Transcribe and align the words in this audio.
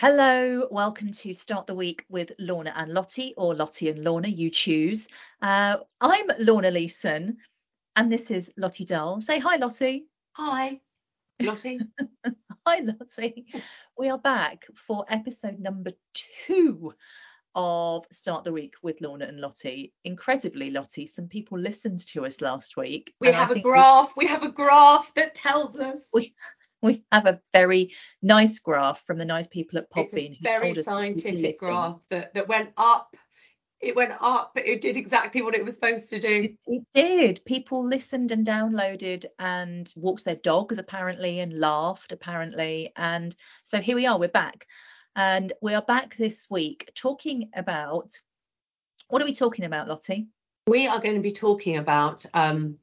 Hello, 0.00 0.68
welcome 0.70 1.10
to 1.10 1.34
Start 1.34 1.66
the 1.66 1.74
Week 1.74 2.04
with 2.08 2.30
Lorna 2.38 2.72
and 2.76 2.94
Lottie, 2.94 3.34
or 3.36 3.52
Lottie 3.52 3.88
and 3.88 4.04
Lorna, 4.04 4.28
you 4.28 4.48
choose. 4.48 5.08
Uh, 5.42 5.78
I'm 6.00 6.26
Lorna 6.38 6.70
Leeson, 6.70 7.38
and 7.96 8.12
this 8.12 8.30
is 8.30 8.52
Lottie 8.56 8.84
Dull. 8.84 9.20
Say 9.20 9.40
hi, 9.40 9.56
Lottie. 9.56 10.06
Hi, 10.34 10.80
Lottie. 11.42 11.80
hi, 12.64 12.78
Lottie. 12.78 13.46
We 13.98 14.08
are 14.08 14.18
back 14.18 14.66
for 14.86 15.04
episode 15.08 15.58
number 15.58 15.90
two 16.14 16.94
of 17.56 18.06
Start 18.12 18.44
the 18.44 18.52
Week 18.52 18.74
with 18.84 19.00
Lorna 19.00 19.24
and 19.24 19.40
Lottie. 19.40 19.94
Incredibly, 20.04 20.70
Lottie, 20.70 21.08
some 21.08 21.26
people 21.26 21.58
listened 21.58 22.06
to 22.06 22.24
us 22.24 22.40
last 22.40 22.76
week. 22.76 23.14
We 23.20 23.32
have 23.32 23.50
a 23.50 23.58
graph. 23.58 24.12
We... 24.16 24.26
we 24.26 24.30
have 24.30 24.44
a 24.44 24.52
graph 24.52 25.12
that 25.14 25.34
tells 25.34 25.76
us. 25.76 26.06
We 26.14 26.36
we 26.82 27.04
have 27.12 27.26
a 27.26 27.40
very 27.52 27.92
nice 28.22 28.58
graph 28.58 29.04
from 29.04 29.18
the 29.18 29.24
nice 29.24 29.46
people 29.46 29.78
at 29.78 29.90
Podbean. 29.90 30.36
It's 30.40 30.40
a 30.40 30.60
very 30.60 30.74
scientific 30.74 31.58
graph 31.58 31.96
that, 32.10 32.34
that 32.34 32.48
went 32.48 32.70
up. 32.76 33.14
It 33.80 33.94
went 33.94 34.12
up. 34.20 34.52
But 34.54 34.66
it 34.66 34.80
did 34.80 34.96
exactly 34.96 35.42
what 35.42 35.54
it 35.54 35.64
was 35.64 35.74
supposed 35.74 36.10
to 36.10 36.18
do. 36.18 36.44
It, 36.44 36.56
it 36.66 36.82
did. 36.94 37.44
People 37.44 37.84
listened 37.84 38.32
and 38.32 38.46
downloaded 38.46 39.24
and 39.38 39.92
walked 39.96 40.24
their 40.24 40.36
dogs 40.36 40.78
apparently 40.78 41.40
and 41.40 41.58
laughed 41.58 42.12
apparently. 42.12 42.92
And 42.96 43.34
so 43.62 43.80
here 43.80 43.96
we 43.96 44.06
are. 44.06 44.18
We're 44.18 44.28
back, 44.28 44.66
and 45.16 45.52
we 45.62 45.74
are 45.74 45.82
back 45.82 46.16
this 46.16 46.46
week 46.50 46.90
talking 46.94 47.50
about 47.54 48.12
what 49.08 49.22
are 49.22 49.24
we 49.24 49.34
talking 49.34 49.64
about, 49.64 49.88
Lottie? 49.88 50.28
We 50.66 50.86
are 50.86 51.00
going 51.00 51.14
to 51.14 51.22
be 51.22 51.32
talking 51.32 51.78
about 51.78 52.26
um, 52.34 52.76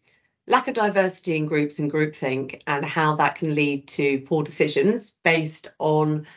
lack 0.48 0.68
of 0.68 0.76
diversity 0.76 1.36
in 1.38 1.46
groups 1.46 1.80
and 1.80 1.92
groupthink 1.92 2.62
and 2.68 2.86
how 2.86 3.16
that 3.16 3.36
can 3.36 3.56
lead 3.56 3.88
to 3.88 4.20
poor 4.22 4.44
decisions 4.44 5.14
based 5.24 5.70
on 5.80 6.28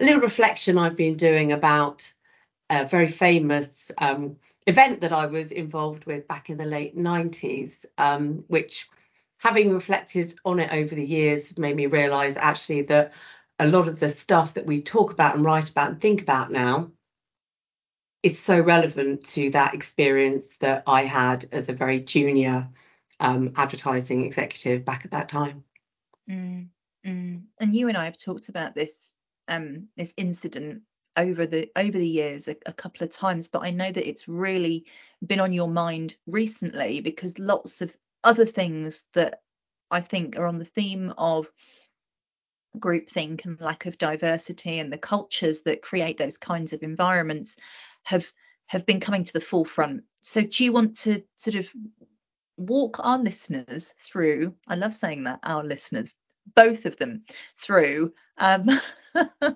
a 0.00 0.04
little 0.04 0.20
reflection 0.20 0.78
I've 0.78 0.96
been 0.96 1.14
doing 1.14 1.52
about 1.52 2.12
a 2.70 2.86
very 2.86 3.08
famous 3.08 3.90
um, 3.98 4.36
event 4.66 5.00
that 5.00 5.12
I 5.12 5.26
was 5.26 5.52
involved 5.52 6.04
with 6.04 6.28
back 6.28 6.50
in 6.50 6.58
the 6.58 6.64
late 6.64 6.96
90s, 6.96 7.86
um, 7.96 8.44
which 8.48 8.88
having 9.38 9.72
reflected 9.72 10.34
on 10.44 10.60
it 10.60 10.72
over 10.72 10.94
the 10.94 11.06
years 11.06 11.56
made 11.58 11.76
me 11.76 11.86
realize 11.86 12.36
actually 12.36 12.82
that 12.82 13.12
a 13.58 13.66
lot 13.66 13.88
of 13.88 13.98
the 13.98 14.08
stuff 14.08 14.54
that 14.54 14.66
we 14.66 14.82
talk 14.82 15.12
about 15.12 15.34
and 15.34 15.44
write 15.44 15.70
about 15.70 15.90
and 15.90 16.00
think 16.00 16.22
about 16.22 16.50
now 16.50 16.90
is 18.22 18.38
so 18.38 18.60
relevant 18.60 19.24
to 19.24 19.50
that 19.50 19.74
experience 19.74 20.56
that 20.56 20.82
I 20.86 21.04
had 21.04 21.46
as 21.52 21.68
a 21.68 21.72
very 21.72 22.00
junior 22.00 22.68
um, 23.20 23.52
advertising 23.56 24.24
executive 24.24 24.84
back 24.84 25.04
at 25.04 25.10
that 25.10 25.28
time. 25.28 25.64
Mm, 26.30 26.68
mm. 27.06 27.42
And 27.60 27.74
you 27.74 27.88
and 27.88 27.96
I 27.96 28.04
have 28.04 28.18
talked 28.18 28.48
about 28.48 28.74
this 28.74 29.14
um, 29.48 29.88
this 29.96 30.12
incident 30.16 30.82
over 31.16 31.46
the 31.46 31.70
over 31.76 31.98
the 31.98 32.08
years 32.08 32.48
a, 32.48 32.56
a, 32.66 32.72
couple 32.72 33.04
of 33.04 33.10
times, 33.10 33.48
but 33.48 33.66
I 33.66 33.70
know 33.70 33.90
that 33.90 34.08
it's 34.08 34.28
really 34.28 34.84
been 35.26 35.40
on 35.40 35.52
your 35.52 35.68
mind 35.68 36.16
recently 36.26 37.00
because 37.00 37.38
lots 37.38 37.80
of 37.80 37.96
other 38.24 38.46
things 38.46 39.04
that 39.14 39.42
I 39.90 40.00
think 40.00 40.38
are 40.38 40.46
on 40.46 40.58
the 40.58 40.64
theme 40.64 41.12
of 41.16 41.50
groupthink 42.78 43.44
and 43.44 43.60
lack 43.60 43.86
of 43.86 43.98
diversity 43.98 44.78
and 44.78 44.92
the 44.92 44.98
cultures 44.98 45.62
that 45.62 45.82
create 45.82 46.18
those 46.18 46.38
kinds 46.38 46.72
of 46.72 46.82
environments 46.82 47.56
have 48.04 48.30
have 48.66 48.84
been 48.84 49.00
coming 49.00 49.24
to 49.24 49.32
the 49.32 49.40
forefront. 49.40 50.04
So 50.20 50.42
do 50.42 50.62
you 50.62 50.72
want 50.72 50.96
to 50.98 51.22
sort 51.36 51.56
of 51.56 51.72
walk 52.58 52.98
our 53.00 53.18
listeners 53.18 53.94
through 54.00 54.54
i 54.66 54.74
love 54.74 54.92
saying 54.92 55.24
that 55.24 55.38
our 55.42 55.64
listeners 55.64 56.14
both 56.54 56.84
of 56.84 56.96
them 56.96 57.24
through 57.56 58.12
um, 58.38 58.68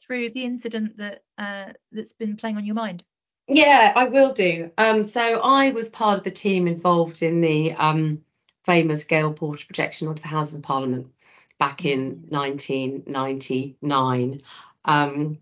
through 0.00 0.30
the 0.30 0.44
incident 0.44 0.96
that 0.98 1.22
uh, 1.38 1.72
that's 1.92 2.12
been 2.12 2.36
playing 2.36 2.56
on 2.56 2.64
your 2.64 2.74
mind. 2.74 3.04
Yeah 3.46 3.92
i 3.94 4.04
will 4.04 4.32
do. 4.32 4.70
Um, 4.78 5.04
so 5.04 5.40
i 5.42 5.70
was 5.70 5.88
part 5.88 6.18
of 6.18 6.24
the 6.24 6.30
team 6.30 6.66
involved 6.66 7.22
in 7.22 7.40
the 7.40 7.72
um, 7.72 8.22
famous 8.64 9.04
Gail 9.04 9.32
Porter 9.32 9.66
projection 9.66 10.08
onto 10.08 10.22
the 10.22 10.28
houses 10.28 10.54
of 10.54 10.62
parliament 10.62 11.10
back 11.58 11.84
in 11.84 12.24
1999 12.28 13.76
mm. 13.82 14.40
um, 14.84 15.38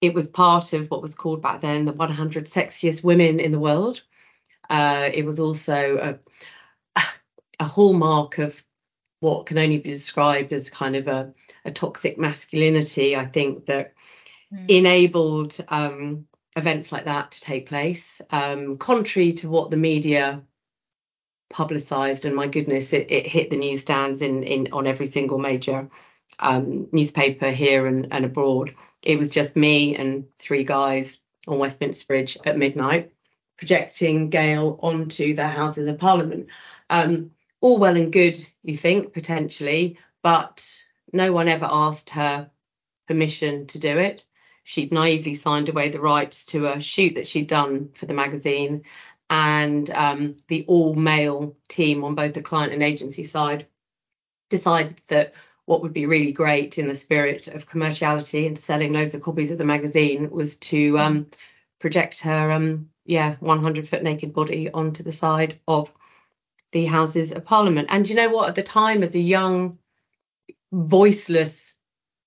it 0.00 0.14
was 0.14 0.26
part 0.26 0.72
of 0.72 0.90
what 0.90 1.02
was 1.02 1.14
called 1.14 1.42
back 1.42 1.60
then 1.60 1.84
the 1.84 1.92
100 1.92 2.46
sexiest 2.46 3.04
women 3.04 3.38
in 3.38 3.50
the 3.50 3.58
world 3.58 4.02
uh, 4.70 5.08
it 5.12 5.24
was 5.24 5.40
also 5.40 6.18
a, 6.96 7.02
a 7.60 7.64
hallmark 7.64 8.38
of 8.38 8.62
what 9.20 9.46
can 9.46 9.58
only 9.58 9.78
be 9.78 9.90
described 9.90 10.52
as 10.52 10.68
kind 10.68 10.96
of 10.96 11.06
a, 11.06 11.32
a 11.64 11.70
toxic 11.70 12.18
masculinity, 12.18 13.14
I 13.14 13.24
think, 13.24 13.66
that 13.66 13.94
mm. 14.52 14.68
enabled 14.68 15.56
um, 15.68 16.26
events 16.56 16.90
like 16.90 17.04
that 17.04 17.30
to 17.30 17.40
take 17.40 17.68
place, 17.68 18.20
um, 18.30 18.74
contrary 18.74 19.32
to 19.34 19.48
what 19.48 19.70
the 19.70 19.76
media 19.76 20.42
publicised. 21.50 22.24
And 22.24 22.34
my 22.34 22.48
goodness, 22.48 22.92
it, 22.92 23.10
it, 23.10 23.26
hit 23.26 23.50
the 23.50 23.56
newsstands 23.56 24.22
in, 24.22 24.42
in 24.42 24.72
on 24.72 24.88
every 24.88 25.06
single 25.06 25.38
major 25.38 25.88
um, 26.40 26.88
newspaper 26.90 27.50
here 27.50 27.86
and, 27.86 28.08
and 28.10 28.24
abroad. 28.24 28.74
It 29.02 29.18
was 29.18 29.30
just 29.30 29.54
me 29.54 29.94
and 29.94 30.24
three 30.38 30.64
guys 30.64 31.20
on 31.46 31.58
Westminster 31.58 32.06
Bridge 32.06 32.38
at 32.44 32.58
midnight 32.58 33.12
projecting 33.62 34.28
Gail 34.28 34.76
onto 34.82 35.34
the 35.34 35.46
Houses 35.46 35.86
of 35.86 35.96
Parliament. 35.96 36.48
Um, 36.90 37.30
all 37.60 37.78
well 37.78 37.96
and 37.96 38.12
good, 38.12 38.44
you 38.64 38.76
think, 38.76 39.12
potentially, 39.12 39.98
but 40.20 40.82
no 41.12 41.32
one 41.32 41.46
ever 41.46 41.68
asked 41.70 42.10
her 42.10 42.50
permission 43.06 43.66
to 43.68 43.78
do 43.78 43.98
it. 43.98 44.24
She'd 44.64 44.90
naively 44.90 45.34
signed 45.34 45.68
away 45.68 45.90
the 45.90 46.00
rights 46.00 46.46
to 46.46 46.72
a 46.72 46.80
shoot 46.80 47.14
that 47.14 47.28
she'd 47.28 47.46
done 47.46 47.90
for 47.94 48.06
the 48.06 48.14
magazine, 48.14 48.82
and 49.30 49.88
um, 49.90 50.34
the 50.48 50.64
all 50.66 50.96
male 50.96 51.56
team 51.68 52.02
on 52.02 52.16
both 52.16 52.34
the 52.34 52.42
client 52.42 52.72
and 52.72 52.82
agency 52.82 53.22
side 53.22 53.68
decided 54.50 54.98
that 55.08 55.34
what 55.66 55.82
would 55.82 55.92
be 55.92 56.06
really 56.06 56.32
great 56.32 56.78
in 56.78 56.88
the 56.88 56.96
spirit 56.96 57.46
of 57.46 57.68
commerciality 57.68 58.48
and 58.48 58.58
selling 58.58 58.92
loads 58.92 59.14
of 59.14 59.22
copies 59.22 59.52
of 59.52 59.58
the 59.58 59.64
magazine 59.64 60.30
was 60.30 60.56
to 60.56 60.98
um, 60.98 61.26
project 61.78 62.22
her 62.22 62.50
um, 62.50 62.88
yeah 63.04 63.36
100 63.40 63.88
foot 63.88 64.02
naked 64.02 64.32
body 64.32 64.70
onto 64.70 65.02
the 65.02 65.12
side 65.12 65.58
of 65.66 65.92
the 66.72 66.86
Houses 66.86 67.32
of 67.32 67.44
Parliament. 67.44 67.88
And 67.90 68.08
you 68.08 68.14
know 68.14 68.30
what? 68.30 68.48
At 68.48 68.54
the 68.54 68.62
time, 68.62 69.02
as 69.02 69.14
a 69.14 69.20
young, 69.20 69.78
voiceless 70.72 71.76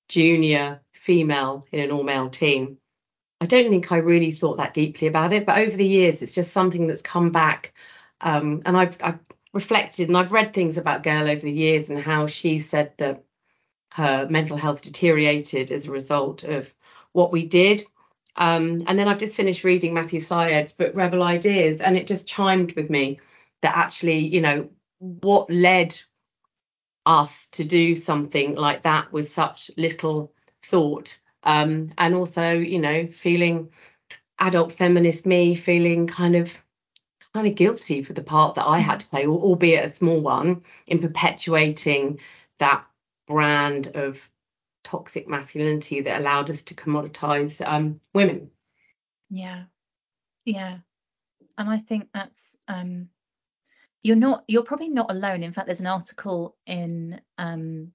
junior 0.07 0.81
female 0.93 1.63
in 1.71 1.79
an 1.79 1.91
all 1.91 2.03
male 2.03 2.29
team, 2.29 2.77
I 3.41 3.47
don't 3.47 3.69
think 3.69 3.91
I 3.91 3.97
really 3.97 4.31
thought 4.31 4.57
that 4.57 4.73
deeply 4.73 5.07
about 5.07 5.33
it. 5.33 5.45
But 5.45 5.57
over 5.57 5.75
the 5.75 5.85
years, 5.85 6.21
it's 6.21 6.35
just 6.35 6.51
something 6.51 6.87
that's 6.87 7.01
come 7.01 7.31
back. 7.31 7.73
Um, 8.21 8.61
and 8.65 8.77
I've, 8.77 8.97
I've 9.01 9.19
reflected 9.51 10.07
and 10.07 10.17
I've 10.17 10.31
read 10.31 10.53
things 10.53 10.77
about 10.77 11.03
Gail 11.03 11.27
over 11.27 11.41
the 11.41 11.51
years 11.51 11.89
and 11.89 11.99
how 11.99 12.27
she 12.27 12.59
said 12.59 12.93
that 12.97 13.23
her 13.91 14.27
mental 14.29 14.57
health 14.57 14.81
deteriorated 14.81 15.71
as 15.71 15.87
a 15.87 15.91
result 15.91 16.43
of 16.43 16.71
what 17.13 17.31
we 17.31 17.45
did 17.45 17.83
um, 18.37 18.81
and 18.87 18.99
then 18.99 19.07
I've 19.07 19.19
just 19.19 19.37
finished 19.37 19.63
reading 19.63 19.93
Matthew 19.93 20.19
Syed's 20.19 20.73
book 20.73 20.91
Rebel 20.93 21.23
Ideas, 21.23 21.81
and 21.81 21.97
it 21.97 22.07
just 22.07 22.27
chimed 22.27 22.73
with 22.73 22.89
me 22.89 23.19
that 23.61 23.75
actually, 23.75 24.19
you 24.19 24.41
know, 24.41 24.69
what 24.99 25.49
led 25.49 25.97
us 27.05 27.47
to 27.47 27.63
do 27.63 27.95
something 27.95 28.55
like 28.55 28.81
that 28.83 29.11
with 29.11 29.29
such 29.29 29.71
little 29.77 30.33
thought. 30.63 31.19
Um, 31.43 31.91
and 31.97 32.15
also, 32.15 32.53
you 32.53 32.79
know, 32.79 33.07
feeling 33.07 33.69
adult 34.39 34.73
feminist 34.73 35.25
me, 35.25 35.55
feeling 35.55 36.07
kind 36.07 36.35
of 36.35 36.57
kind 37.33 37.47
of 37.47 37.55
guilty 37.55 38.01
for 38.01 38.13
the 38.13 38.23
part 38.23 38.55
that 38.55 38.67
I 38.67 38.79
had 38.79 39.01
to 39.01 39.07
play, 39.07 39.27
albeit 39.27 39.85
a 39.85 39.89
small 39.89 40.21
one, 40.21 40.63
in 40.87 40.99
perpetuating 40.99 42.19
that 42.59 42.85
brand 43.27 43.87
of 43.95 44.29
toxic 44.85 45.27
masculinity 45.27 46.01
that 46.01 46.21
allowed 46.21 46.49
us 46.49 46.61
to 46.61 46.75
commoditize 46.75 47.65
um, 47.67 47.99
women. 48.13 48.51
Yeah, 49.29 49.63
yeah, 50.45 50.77
and 51.57 51.69
I 51.69 51.79
think 51.79 52.09
that's 52.13 52.55
um, 52.67 53.09
you're 54.03 54.15
not 54.15 54.43
you're 54.47 54.63
probably 54.63 54.89
not 54.89 55.11
alone. 55.11 55.43
In 55.43 55.51
fact, 55.51 55.65
there's 55.65 55.81
an 55.81 55.87
article 55.87 56.55
in 56.67 57.19
um, 57.37 57.91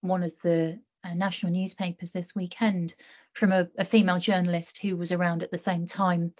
one 0.00 0.24
of 0.24 0.34
the 0.42 0.80
uh, 1.04 1.14
national 1.14 1.52
newspapers 1.52 2.10
this 2.10 2.34
weekend 2.34 2.94
from 3.32 3.52
a, 3.52 3.68
a, 3.78 3.84
female 3.84 4.18
journalist 4.18 4.78
who 4.78 4.96
was 4.96 5.12
around 5.12 5.42
at 5.42 5.50
the 5.50 5.58
same 5.58 5.86
time 5.86 6.32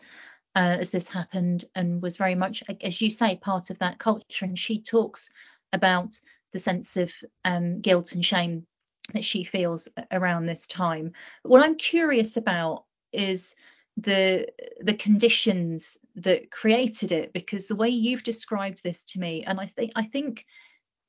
uh, 0.54 0.76
as 0.78 0.90
this 0.90 1.08
happened 1.08 1.64
and 1.74 2.02
was 2.02 2.16
very 2.16 2.34
much, 2.34 2.64
as 2.82 3.00
you 3.00 3.10
say, 3.10 3.36
part 3.36 3.70
of 3.70 3.78
that 3.78 3.98
culture. 3.98 4.44
And 4.44 4.58
she 4.58 4.80
talks 4.80 5.30
about 5.72 6.18
the 6.52 6.60
sense 6.60 6.96
of 6.96 7.12
um, 7.44 7.80
guilt 7.80 8.14
and 8.14 8.24
shame 8.24 8.66
that 9.12 9.24
she 9.24 9.44
feels 9.44 9.88
around 10.10 10.46
this 10.46 10.66
time. 10.66 11.12
What 11.42 11.62
I'm 11.62 11.76
curious 11.76 12.36
about 12.36 12.84
is 13.12 13.54
the 13.96 14.48
the 14.80 14.94
conditions 14.94 15.98
that 16.16 16.50
created 16.50 17.12
it 17.12 17.32
because 17.32 17.66
the 17.66 17.76
way 17.76 17.88
you've 17.88 18.24
described 18.24 18.82
this 18.82 19.04
to 19.04 19.20
me 19.20 19.44
and 19.46 19.60
I 19.60 19.66
think 19.66 19.92
I 19.94 20.04
think 20.04 20.44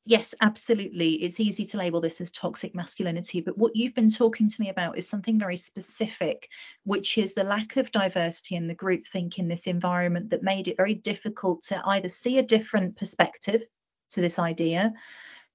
yes, 0.05 0.35
absolutely. 0.39 1.13
It's 1.15 1.39
easy 1.39 1.65
to 1.65 1.77
label 1.77 1.99
this 1.99 2.21
as 2.21 2.31
toxic 2.31 2.75
masculinity, 2.75 3.41
but 3.41 3.57
what 3.57 3.75
you've 3.75 3.95
been 3.95 4.11
talking 4.11 4.47
to 4.47 4.61
me 4.61 4.69
about 4.69 4.97
is 4.97 5.09
something 5.09 5.39
very 5.39 5.55
specific, 5.55 6.47
which 6.83 7.17
is 7.17 7.33
the 7.33 7.43
lack 7.43 7.75
of 7.77 7.91
diversity 7.91 8.55
in 8.55 8.67
the 8.67 8.75
group 8.75 9.07
think 9.07 9.39
in 9.39 9.47
this 9.47 9.65
environment 9.65 10.29
that 10.29 10.43
made 10.43 10.67
it 10.67 10.77
very 10.77 10.93
difficult 10.93 11.63
to 11.63 11.81
either 11.87 12.07
see 12.07 12.37
a 12.37 12.43
different 12.43 12.97
perspective 12.97 13.63
to 14.11 14.21
this 14.21 14.37
idea, 14.37 14.93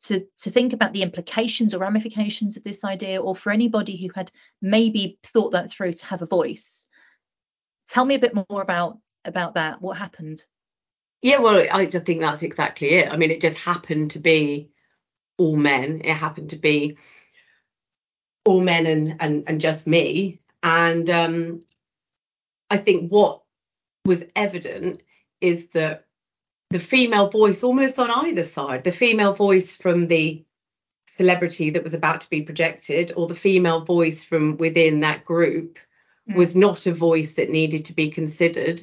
to, 0.05 0.27
to 0.39 0.51
think 0.51 0.73
about 0.73 0.93
the 0.93 1.03
implications 1.03 1.75
or 1.75 1.79
ramifications 1.79 2.57
of 2.57 2.65
this 2.65 2.85
idea, 2.85 3.21
or 3.21 3.37
for 3.37 3.51
anybody 3.53 3.97
who 3.97 4.09
had 4.15 4.31
maybe 4.63 5.19
thought 5.33 5.53
that 5.53 5.71
through 5.71 5.93
to 5.93 6.07
have 6.07 6.23
a 6.23 6.27
voice. 6.27 6.87
Tell 7.89 8.05
me 8.05 8.15
a 8.15 8.21
bit 8.21 8.35
more 8.35 8.63
about 8.63 8.99
about 9.25 9.55
that. 9.55 9.83
What 9.83 9.99
happened? 9.99 10.45
Yeah, 11.23 11.39
well, 11.39 11.67
I 11.71 11.87
think 11.87 12.21
that's 12.21 12.43
exactly 12.43 12.91
it. 12.91 13.13
I 13.13 13.17
mean, 13.17 13.31
it 13.31 13.43
just 13.43 13.59
happened 13.59 14.13
to 14.13 14.19
be 14.19 14.71
all 15.37 15.57
men. 15.57 16.01
It 16.03 16.15
happened 16.15 16.51
to 16.51 16.57
be 16.57 16.97
all 18.45 18.61
men 18.61 18.87
and 18.87 19.17
and, 19.21 19.45
and 19.47 19.61
just 19.61 19.87
me. 19.87 20.41
And 20.63 21.09
um, 21.11 21.61
I 22.71 22.77
think 22.77 23.11
what 23.11 23.43
was 24.05 24.25
evident 24.35 25.03
is 25.41 25.69
that 25.71 26.07
the 26.71 26.79
female 26.79 27.29
voice, 27.29 27.63
almost 27.63 27.99
on 27.99 28.11
either 28.11 28.45
side, 28.45 28.85
the 28.85 28.93
female 28.93 29.33
voice 29.33 29.77
from 29.77 30.07
the 30.07 30.45
celebrity 31.07 31.71
that 31.71 31.85
was 31.85 31.95
about 31.95 32.23
to 32.23 32.31
be 32.31 32.43
projected, 32.43 33.13
or 33.17 33.27
the 33.27 33.35
female 33.35 33.85
voice 33.85 34.23
from 34.25 34.57
within 34.57 35.01
that 35.01 35.25
group, 35.25 35.79
mm. 36.29 36.37
was 36.37 36.55
not 36.55 36.87
a 36.87 36.95
voice 36.95 37.35
that 37.35 37.51
needed 37.51 37.87
to 37.87 37.93
be 37.93 38.11
considered. 38.11 38.81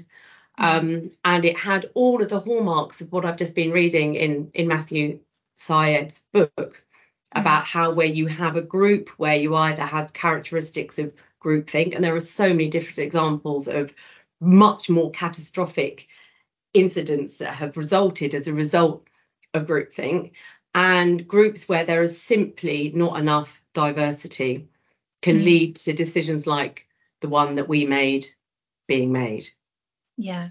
Um, 0.59 1.09
and 1.23 1.45
it 1.45 1.55
had 1.55 1.89
all 1.93 2.21
of 2.21 2.29
the 2.29 2.39
hallmarks 2.39 3.01
of 3.01 3.11
what 3.11 3.25
I've 3.25 3.37
just 3.37 3.55
been 3.55 3.71
reading 3.71 4.15
in 4.15 4.51
in 4.53 4.67
Matthew 4.67 5.19
Syed's 5.57 6.23
book 6.33 6.83
about 7.31 7.65
how 7.65 7.91
where 7.91 8.07
you 8.07 8.27
have 8.27 8.55
a 8.55 8.61
group 8.61 9.09
where 9.17 9.35
you 9.35 9.55
either 9.55 9.83
have 9.83 10.13
characteristics 10.13 10.99
of 10.99 11.13
groupthink, 11.41 11.95
and 11.95 12.03
there 12.03 12.15
are 12.15 12.19
so 12.19 12.49
many 12.49 12.69
different 12.69 12.99
examples 12.99 13.67
of 13.67 13.93
much 14.39 14.89
more 14.89 15.11
catastrophic 15.11 16.07
incidents 16.79 17.37
that 17.37 17.53
have 17.53 17.77
resulted 17.77 18.33
as 18.33 18.47
a 18.47 18.53
result 18.53 19.07
of 19.53 19.67
groupthink, 19.67 20.31
and 20.75 21.27
groups 21.27 21.67
where 21.67 21.85
there 21.85 22.01
is 22.01 22.21
simply 22.21 22.91
not 22.93 23.19
enough 23.19 23.61
diversity 23.73 24.69
can 25.21 25.37
mm. 25.37 25.43
lead 25.43 25.75
to 25.77 25.93
decisions 25.93 26.45
like 26.45 26.87
the 27.21 27.29
one 27.29 27.55
that 27.55 27.67
we 27.67 27.85
made 27.85 28.27
being 28.87 29.11
made. 29.11 29.47
Yeah. 30.17 30.49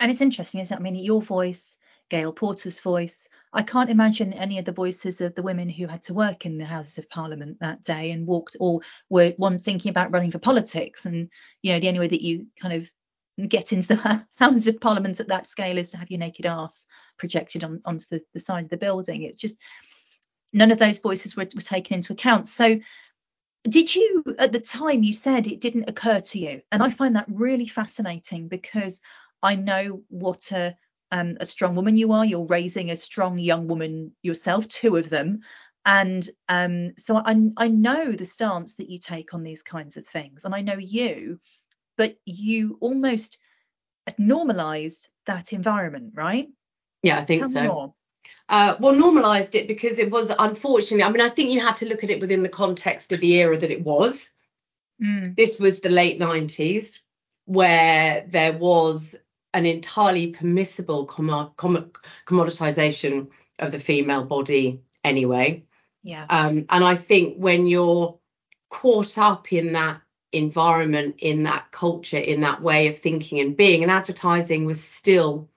And 0.00 0.10
it's 0.10 0.20
interesting, 0.20 0.60
isn't 0.60 0.74
it? 0.74 0.78
I 0.78 0.82
mean, 0.82 0.94
your 0.94 1.20
voice, 1.20 1.76
Gail 2.08 2.32
Porter's 2.32 2.78
voice, 2.78 3.28
I 3.52 3.62
can't 3.62 3.90
imagine 3.90 4.32
any 4.32 4.58
of 4.58 4.64
the 4.64 4.72
voices 4.72 5.20
of 5.20 5.34
the 5.34 5.42
women 5.42 5.68
who 5.68 5.86
had 5.86 6.02
to 6.04 6.14
work 6.14 6.46
in 6.46 6.58
the 6.58 6.64
Houses 6.64 6.98
of 6.98 7.10
Parliament 7.10 7.58
that 7.60 7.82
day 7.82 8.12
and 8.12 8.26
walked 8.26 8.56
or 8.60 8.80
were 9.08 9.34
one 9.36 9.58
thinking 9.58 9.90
about 9.90 10.12
running 10.12 10.30
for 10.30 10.38
politics. 10.38 11.04
And, 11.04 11.30
you 11.62 11.72
know, 11.72 11.80
the 11.80 11.88
only 11.88 12.00
way 12.00 12.08
that 12.08 12.22
you 12.22 12.46
kind 12.60 12.74
of 12.74 12.88
get 13.46 13.72
into 13.72 13.88
the 13.88 14.24
Houses 14.36 14.68
of 14.68 14.80
Parliament 14.80 15.20
at 15.20 15.28
that 15.28 15.46
scale 15.46 15.78
is 15.78 15.90
to 15.90 15.96
have 15.96 16.10
your 16.10 16.18
naked 16.18 16.46
ass 16.46 16.86
projected 17.18 17.64
on, 17.64 17.80
onto 17.84 18.06
the, 18.10 18.20
the 18.34 18.40
side 18.40 18.64
of 18.64 18.70
the 18.70 18.76
building. 18.76 19.22
It's 19.22 19.38
just 19.38 19.56
none 20.52 20.70
of 20.70 20.78
those 20.78 20.98
voices 20.98 21.36
were, 21.36 21.46
were 21.54 21.60
taken 21.60 21.96
into 21.96 22.12
account. 22.12 22.48
So 22.48 22.80
did 23.64 23.94
you 23.94 24.24
at 24.38 24.52
the 24.52 24.60
time 24.60 25.02
you 25.02 25.12
said 25.12 25.46
it 25.46 25.60
didn't 25.60 25.88
occur 25.88 26.20
to 26.20 26.38
you 26.38 26.62
and 26.70 26.82
i 26.82 26.90
find 26.90 27.16
that 27.16 27.26
really 27.28 27.66
fascinating 27.66 28.48
because 28.48 29.00
i 29.42 29.54
know 29.54 30.02
what 30.08 30.52
a 30.52 30.74
um, 31.10 31.38
a 31.40 31.46
strong 31.46 31.74
woman 31.74 31.96
you 31.96 32.12
are 32.12 32.24
you're 32.24 32.46
raising 32.46 32.90
a 32.90 32.96
strong 32.96 33.38
young 33.38 33.66
woman 33.66 34.12
yourself 34.22 34.68
two 34.68 34.96
of 34.96 35.08
them 35.08 35.40
and 35.86 36.28
um, 36.50 36.92
so 36.98 37.16
I, 37.16 37.50
I 37.56 37.68
know 37.68 38.12
the 38.12 38.26
stance 38.26 38.74
that 38.74 38.90
you 38.90 38.98
take 38.98 39.32
on 39.32 39.42
these 39.42 39.62
kinds 39.62 39.96
of 39.96 40.06
things 40.06 40.44
and 40.44 40.54
i 40.54 40.60
know 40.60 40.76
you 40.76 41.40
but 41.98 42.16
you 42.24 42.78
almost 42.80 43.36
normalized 44.16 45.08
that 45.26 45.52
environment 45.52 46.12
right 46.14 46.48
yeah 47.02 47.18
i 47.18 47.24
think 47.26 47.42
Tell 47.42 47.50
so 47.50 47.94
uh, 48.48 48.74
well, 48.80 48.94
normalised 48.94 49.54
it 49.54 49.68
because 49.68 49.98
it 49.98 50.10
was 50.10 50.32
unfortunately. 50.38 51.02
I 51.02 51.10
mean, 51.10 51.20
I 51.20 51.28
think 51.28 51.50
you 51.50 51.60
have 51.60 51.76
to 51.76 51.88
look 51.88 52.04
at 52.04 52.10
it 52.10 52.20
within 52.20 52.42
the 52.42 52.48
context 52.48 53.12
of 53.12 53.20
the 53.20 53.34
era 53.34 53.56
that 53.56 53.70
it 53.70 53.82
was. 53.82 54.30
Mm. 55.02 55.36
This 55.36 55.58
was 55.58 55.80
the 55.80 55.90
late 55.90 56.18
90s, 56.18 56.98
where 57.44 58.24
there 58.28 58.56
was 58.56 59.16
an 59.54 59.66
entirely 59.66 60.28
permissible 60.28 61.04
com- 61.06 61.52
com- 61.56 61.90
commoditization 62.26 63.28
of 63.58 63.72
the 63.72 63.78
female 63.78 64.24
body 64.24 64.80
anyway. 65.04 65.64
Yeah. 66.02 66.26
Um, 66.28 66.66
and 66.70 66.84
I 66.84 66.94
think 66.94 67.36
when 67.36 67.66
you're 67.66 68.18
caught 68.70 69.18
up 69.18 69.52
in 69.52 69.72
that 69.72 70.00
environment, 70.32 71.16
in 71.18 71.44
that 71.44 71.70
culture, 71.70 72.18
in 72.18 72.40
that 72.40 72.62
way 72.62 72.88
of 72.88 72.98
thinking 72.98 73.40
and 73.40 73.56
being, 73.56 73.82
and 73.82 73.90
advertising 73.90 74.64
was 74.64 74.82
still 74.82 75.48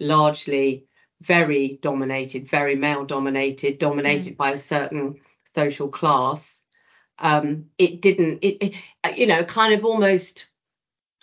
largely 0.00 0.86
very 1.22 1.78
dominated, 1.80 2.48
very 2.48 2.76
male 2.76 3.04
dominated, 3.04 3.78
dominated 3.78 4.34
mm. 4.34 4.36
by 4.36 4.50
a 4.50 4.56
certain 4.56 5.20
social 5.54 5.88
class. 5.88 6.62
Um, 7.18 7.66
it 7.78 8.02
didn't, 8.02 8.40
it, 8.42 8.62
it, 9.04 9.18
you 9.18 9.26
know, 9.26 9.44
kind 9.44 9.72
of 9.72 9.84
almost 9.84 10.46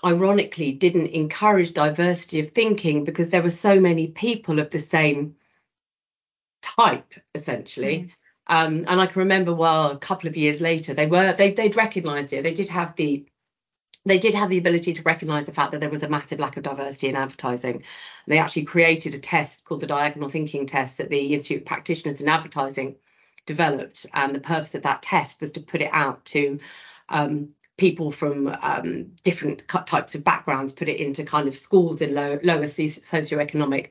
ironically 0.04 0.72
didn't 0.72 1.08
encourage 1.08 1.74
diversity 1.74 2.40
of 2.40 2.52
thinking 2.52 3.04
because 3.04 3.30
there 3.30 3.44
were 3.44 3.50
so 3.50 3.80
many 3.80 4.08
people 4.08 4.60
of 4.60 4.70
the 4.70 4.80
same 4.80 5.36
type, 6.62 7.14
essentially. 7.36 8.12
Um, 8.48 8.84
and 8.88 9.00
I 9.00 9.06
can 9.06 9.20
remember, 9.20 9.54
well, 9.54 9.92
a 9.92 9.98
couple 9.98 10.28
of 10.28 10.36
years 10.36 10.60
later, 10.62 10.94
they 10.94 11.06
were 11.06 11.34
they 11.34 11.52
they'd 11.52 11.76
recognised 11.76 12.34
it. 12.34 12.44
They 12.44 12.54
did 12.54 12.70
have 12.70 12.96
the 12.96 13.26
they 14.06 14.20
did 14.20 14.36
have 14.36 14.50
the 14.50 14.58
ability 14.58 14.94
to 14.94 15.04
recognize 15.04 15.46
the 15.46 15.54
fact 15.54 15.72
that 15.72 15.80
there 15.80 15.90
was 15.90 16.04
a 16.04 16.10
massive 16.10 16.40
lack 16.40 16.58
of 16.58 16.64
diversity 16.64 17.08
in 17.08 17.16
advertising. 17.16 17.84
They 18.28 18.38
actually 18.38 18.66
created 18.66 19.14
a 19.14 19.20
test 19.20 19.66
called 19.66 19.82
the 19.82 19.88
diagonal 19.88 20.30
thinking 20.30 20.66
test 20.66 20.98
that 20.98 21.10
the 21.10 21.34
Institute 21.34 21.62
of 21.62 21.68
Practitioners 21.68 22.20
in 22.20 22.28
Advertising 22.28 22.96
developed. 23.46 24.06
And 24.14 24.36
the 24.36 24.42
purpose 24.42 24.76
of 24.76 24.82
that 24.84 25.02
test 25.02 25.40
was 25.40 25.54
to 25.54 25.62
put 25.62 25.82
it 25.82 25.90
out 25.94 26.26
to 26.26 26.60
um, 27.08 27.50
people 27.78 28.12
from 28.12 28.48
um, 28.62 29.12
different 29.24 29.68
types 29.68 30.16
of 30.16 30.24
backgrounds, 30.24 30.74
put 30.74 30.90
it 30.90 31.00
into 31.00 31.24
kind 31.24 31.48
of 31.48 31.56
schools 31.56 32.02
in 32.02 32.14
low, 32.14 32.40
lower 32.44 32.64
socioeconomic 32.64 33.90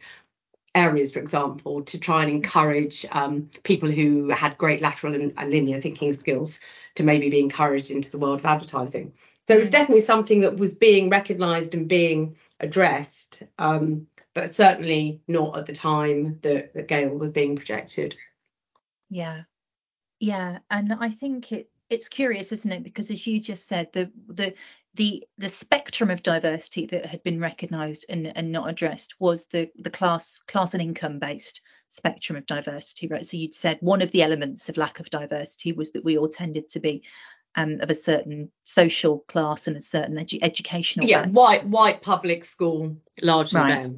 areas, 0.75 1.13
for 1.13 1.19
example, 1.19 1.83
to 1.83 1.99
try 1.99 2.23
and 2.23 2.31
encourage 2.31 3.05
um, 3.13 3.51
people 3.63 3.91
who 3.91 4.31
had 4.31 4.57
great 4.59 4.81
lateral 4.81 5.15
and, 5.15 5.33
and 5.37 5.51
linear 5.51 5.81
thinking 5.81 6.13
skills 6.13 6.59
to 6.95 7.03
maybe 7.03 7.31
be 7.31 7.41
encouraged 7.41 7.91
into 7.91 8.11
the 8.11 8.19
world 8.19 8.41
of 8.41 8.47
advertising. 8.47 9.13
So 9.49 9.55
it 9.55 9.59
was 9.59 9.69
mm. 9.69 9.73
definitely 9.73 10.05
something 10.05 10.41
that 10.41 10.57
was 10.57 10.75
being 10.75 11.11
recognised 11.11 11.75
and 11.75 11.89
being 11.89 12.37
addressed, 12.61 13.43
um, 13.59 14.07
but 14.35 14.55
certainly 14.55 15.21
not 15.29 15.59
at 15.59 15.67
the 15.67 15.75
time 15.75 16.39
that, 16.43 16.73
that 16.75 16.89
Gail 16.89 17.11
was 17.11 17.31
being 17.31 17.57
projected. 17.57 18.17
Yeah, 19.11 19.43
yeah, 20.21 20.61
and 20.71 20.95
I 20.95 21.11
think 21.11 21.53
it 21.53 21.69
it's 21.91 22.09
curious, 22.09 22.53
isn't 22.53 22.73
it? 22.73 22.83
Because 22.83 23.11
as 23.11 23.27
you 23.27 23.39
just 23.39 23.67
said, 23.67 23.93
the 23.93 24.11
the 24.29 24.55
the 24.95 25.25
the 25.39 25.49
spectrum 25.49 26.11
of 26.11 26.23
diversity 26.23 26.87
that 26.87 27.07
had 27.07 27.23
been 27.23 27.41
recognised 27.41 28.05
and, 28.09 28.31
and 28.37 28.53
not 28.53 28.69
addressed 28.69 29.15
was 29.19 29.47
the 29.47 29.71
the 29.79 29.91
class 29.91 30.39
class 30.47 30.75
and 30.75 30.83
income 30.83 31.19
based 31.19 31.61
spectrum 31.89 32.39
of 32.39 32.47
diversity, 32.47 33.07
right? 33.07 33.27
So 33.27 33.37
you'd 33.37 33.55
said 33.55 33.79
one 33.81 34.03
of 34.03 34.11
the 34.13 34.23
elements 34.23 34.69
of 34.69 34.79
lack 34.79 34.99
of 34.99 35.11
diversity 35.11 35.73
was 35.73 35.93
that 35.93 36.05
we 36.05 36.17
all 36.17 36.29
tended 36.29 36.71
to 36.71 36.81
be 36.81 37.03
um, 37.55 37.81
of 37.81 37.91
a 37.91 37.95
certain 37.95 38.51
social 38.65 39.21
class 39.21 39.67
and 39.67 39.77
a 39.77 39.83
certain 39.83 40.17
edu- 40.17 40.39
educational. 40.43 41.07
Yeah, 41.07 41.27
white 41.27 41.67
white 41.67 42.03
public 42.03 42.45
school, 42.45 42.97
largely 43.21 43.61
right. 43.61 43.91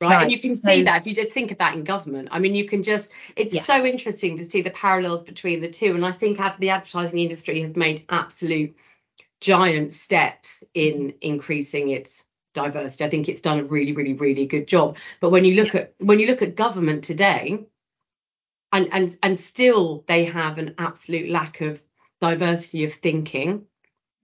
Right? 0.00 0.10
right. 0.10 0.22
And 0.24 0.32
you 0.32 0.40
can 0.40 0.54
so, 0.54 0.68
see 0.68 0.82
that 0.82 1.02
if 1.02 1.06
you 1.06 1.14
did 1.14 1.30
think 1.30 1.52
of 1.52 1.58
that 1.58 1.74
in 1.74 1.84
government. 1.84 2.28
I 2.32 2.40
mean, 2.40 2.56
you 2.56 2.66
can 2.66 2.82
just, 2.82 3.12
it's 3.36 3.54
yeah. 3.54 3.62
so 3.62 3.84
interesting 3.84 4.36
to 4.38 4.44
see 4.44 4.60
the 4.60 4.70
parallels 4.70 5.22
between 5.22 5.60
the 5.60 5.68
two. 5.68 5.94
And 5.94 6.04
I 6.04 6.10
think 6.10 6.38
the 6.58 6.70
advertising 6.70 7.20
industry 7.20 7.62
has 7.62 7.76
made 7.76 8.04
absolute 8.08 8.74
giant 9.42 9.92
steps 9.92 10.62
in 10.72 11.14
increasing 11.20 11.88
its 11.88 12.24
diversity. 12.54 13.04
I 13.04 13.08
think 13.08 13.28
it's 13.28 13.40
done 13.40 13.58
a 13.58 13.64
really, 13.64 13.92
really, 13.92 14.14
really 14.14 14.46
good 14.46 14.68
job. 14.68 14.96
But 15.20 15.30
when 15.30 15.44
you 15.44 15.56
look 15.62 15.74
yeah. 15.74 15.80
at 15.80 15.94
when 15.98 16.20
you 16.20 16.28
look 16.28 16.42
at 16.42 16.54
government 16.54 17.02
today, 17.04 17.66
and 18.70 18.88
and 18.92 19.16
and 19.22 19.36
still 19.36 20.04
they 20.06 20.24
have 20.24 20.58
an 20.58 20.76
absolute 20.78 21.28
lack 21.28 21.60
of 21.60 21.82
diversity 22.20 22.84
of 22.84 22.92
thinking. 22.92 23.66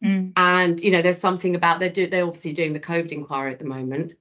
Mm. 0.03 0.33
And 0.37 0.81
you 0.81 0.93
know, 0.93 1.03
there's 1.03 1.19
something 1.19 1.57
about 1.57 1.81
they're 1.81 1.91
do, 1.91 2.07
they're 2.07 2.25
obviously 2.25 2.53
doing 2.53 2.73
the 2.73 2.81
COVID 2.81 3.11
inquiry 3.11 3.53
at 3.53 3.59
the 3.59 3.65
moment, 3.65 4.13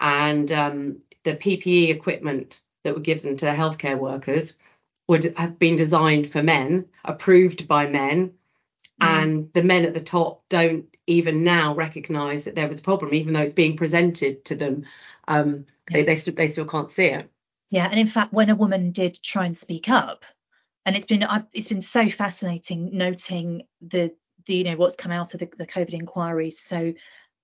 and 0.00 0.50
um, 0.52 0.98
the 1.24 1.34
PPE 1.34 1.90
equipment 1.90 2.60
that 2.84 2.94
were 2.94 3.00
given 3.00 3.36
to 3.36 3.46
the 3.46 3.50
healthcare 3.50 3.98
workers 3.98 4.54
would 5.08 5.24
have 5.36 5.58
been 5.58 5.74
designed 5.74 6.28
for 6.28 6.40
men, 6.40 6.86
approved 7.04 7.66
by 7.66 7.88
men, 7.88 8.32
mm. 9.00 9.06
and 9.06 9.52
the 9.52 9.62
men 9.62 9.84
at 9.84 9.94
the 9.94 10.00
top 10.00 10.42
don't 10.48 10.86
even 11.06 11.44
now 11.44 11.74
recognise 11.74 12.44
that 12.44 12.54
there 12.54 12.68
was 12.68 12.80
a 12.80 12.82
problem, 12.82 13.14
even 13.14 13.32
though 13.32 13.40
it's 13.40 13.54
being 13.54 13.76
presented 13.76 14.44
to 14.46 14.54
them. 14.54 14.84
Um, 15.28 15.66
yeah. 15.90 15.98
they 15.98 16.02
they, 16.04 16.16
st- 16.16 16.36
they 16.36 16.48
still 16.48 16.66
can't 16.66 16.90
see 16.90 17.06
it. 17.06 17.30
Yeah, 17.70 17.88
and 17.90 17.98
in 17.98 18.06
fact, 18.06 18.32
when 18.32 18.50
a 18.50 18.54
woman 18.54 18.92
did 18.92 19.20
try 19.22 19.44
and 19.44 19.56
speak 19.56 19.88
up, 19.88 20.24
and 20.84 20.96
it's 20.96 21.06
been 21.06 21.24
I've, 21.24 21.44
it's 21.52 21.68
been 21.68 21.80
so 21.80 22.08
fascinating 22.08 22.96
noting 22.96 23.62
the 23.80 24.14
the 24.46 24.54
you 24.54 24.64
know 24.64 24.76
what's 24.76 24.96
come 24.96 25.12
out 25.12 25.34
of 25.34 25.40
the, 25.40 25.48
the 25.58 25.66
COVID 25.66 25.94
inquiry. 25.94 26.50
So 26.50 26.94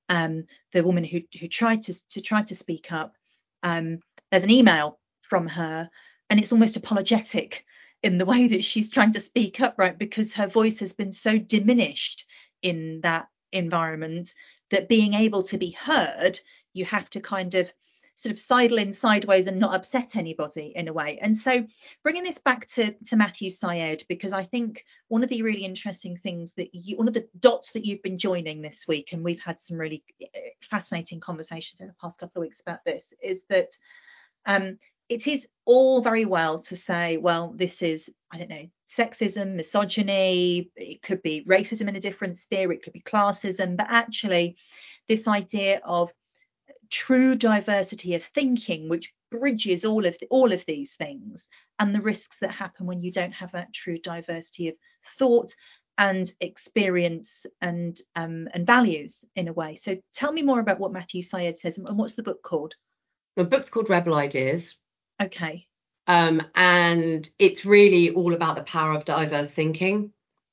um, 0.09 0.45
the 0.73 0.85
woman 0.85 1.05
who 1.05 1.21
who 1.39 1.49
tried 1.49 1.83
to 1.83 2.09
to 2.11 2.21
try 2.21 2.43
to 2.43 2.55
speak 2.55 2.93
up, 2.93 3.15
um, 3.63 4.01
there's 4.31 4.45
an 4.45 4.51
email 4.51 4.99
from 5.23 5.49
her, 5.49 5.91
and 6.31 6.39
it's 6.39 6.53
almost 6.53 6.77
apologetic 6.77 7.65
in 8.03 8.19
the 8.19 8.27
way 8.27 8.49
that 8.49 8.65
she's 8.65 8.91
trying 8.91 9.13
to 9.13 9.21
speak 9.21 9.61
up, 9.61 9.75
right? 9.79 9.99
Because 9.99 10.35
her 10.35 10.47
voice 10.47 10.81
has 10.81 10.93
been 10.93 11.13
so 11.13 11.39
diminished 11.39 12.27
in 12.63 13.01
that 13.03 13.29
environment 13.53 14.35
that 14.71 14.89
being 14.89 15.15
able 15.15 15.43
to 15.45 15.59
be 15.59 15.71
heard, 15.71 16.41
you 16.73 16.85
have 16.85 17.09
to 17.11 17.21
kind 17.21 17.55
of 17.55 17.73
sort 18.17 18.33
of 18.33 18.39
sidle 18.39 18.79
in 18.79 18.93
sideways 18.93 19.47
and 19.47 19.59
not 19.59 19.75
upset 19.75 20.17
anybody 20.17 20.73
in 20.77 20.87
a 20.89 20.93
way. 20.93 21.19
And 21.21 21.37
so 21.37 21.67
bringing 22.03 22.23
this 22.23 22.39
back 22.39 22.67
to, 22.67 22.93
to 23.07 23.17
Matthew 23.17 23.51
Syed, 23.51 24.05
because 24.09 24.33
I 24.33 24.45
think 24.45 24.85
one 25.09 25.23
of 25.23 25.29
the 25.29 25.43
really 25.43 25.65
interesting 25.65 26.17
things 26.17 26.53
that 26.55 26.75
you, 26.75 26.97
one 26.97 27.09
of 27.09 27.15
the 27.15 27.29
dots 27.41 27.73
that 27.73 27.85
you've 27.85 28.03
been 28.03 28.19
joining 28.19 28.63
this 28.63 28.87
week, 28.87 29.13
and 29.13 29.25
we've 29.25 29.41
had 29.41 29.59
some 29.59 29.79
really 29.79 30.05
eh, 30.21 30.27
fascinating 30.71 31.21
conversations 31.21 31.81
in 31.81 31.87
the 31.87 31.95
past 32.01 32.21
couple 32.21 32.41
of 32.41 32.47
weeks 32.47 32.61
about 32.61 32.85
this, 32.85 33.13
is 33.23 33.45
that 33.49 33.77
um, 34.47 34.79
it 35.09 35.27
is 35.27 35.47
all 35.65 36.01
very 36.01 36.25
well 36.25 36.59
to 36.59 36.77
say, 36.77 37.17
well, 37.17 37.53
this 37.57 37.83
is, 37.83 38.11
I 38.33 38.39
don't 38.39 38.51
know, 38.51 38.69
sexism, 38.87 39.55
misogyny, 39.55 40.71
it 40.77 41.03
could 41.03 41.23
be 41.23 41.45
racism 41.45 41.89
in 41.89 41.97
a 41.97 42.01
different 42.01 42.37
sphere, 42.37 42.73
it 42.73 42.83
could 42.83 42.93
be 42.93 43.01
classism, 43.01 43.77
but 43.77 43.87
actually, 43.89 44.57
this 45.09 45.29
idea 45.29 45.81
of 45.85 46.13
true 46.91 47.35
diversity 47.35 48.15
of 48.15 48.25
thinking, 48.25 48.89
which 48.89 49.13
bridges 49.31 49.85
all 49.85 50.05
of 50.05 50.17
the, 50.19 50.27
all 50.29 50.53
of 50.53 50.65
these 50.67 50.95
things, 50.95 51.49
and 51.79 51.95
the 51.95 52.01
risks 52.01 52.39
that 52.39 52.51
happen 52.51 52.87
when 52.87 53.03
you 53.03 53.11
don't 53.11 53.33
have 53.33 53.53
that 53.53 53.73
true 53.73 53.99
diversity 53.99 54.69
of 54.69 54.75
thought 55.19 55.55
and 55.99 56.33
experience 56.41 57.45
and 57.61 58.01
um, 58.17 58.49
and 58.55 58.67
values 58.67 59.25
in 59.37 59.49
a 59.49 59.53
way. 59.53 59.75
So 59.75 59.99
tell 60.15 60.33
me 60.33 60.43
more 60.43 60.61
about 60.61 60.79
what 60.79 60.93
Matthew 60.93 61.23
Syed 61.23 61.59
says 61.59 61.79
and 61.79 61.99
what's 61.99 62.15
the 62.15 62.23
book 62.23 62.43
called? 62.43 62.75
The 63.37 63.45
book's 63.45 63.71
called 63.71 63.91
Rebel 63.91 64.15
Ideas. 64.15 64.79
Okay. 65.23 65.67
Um, 66.07 66.43
and 66.55 67.29
it's 67.39 67.65
really 67.65 68.11
all 68.11 68.35
about 68.35 68.57
the 68.57 68.63
power 68.63 68.93
of 68.93 69.05
diverse 69.05 69.55
thinking. 69.55 70.13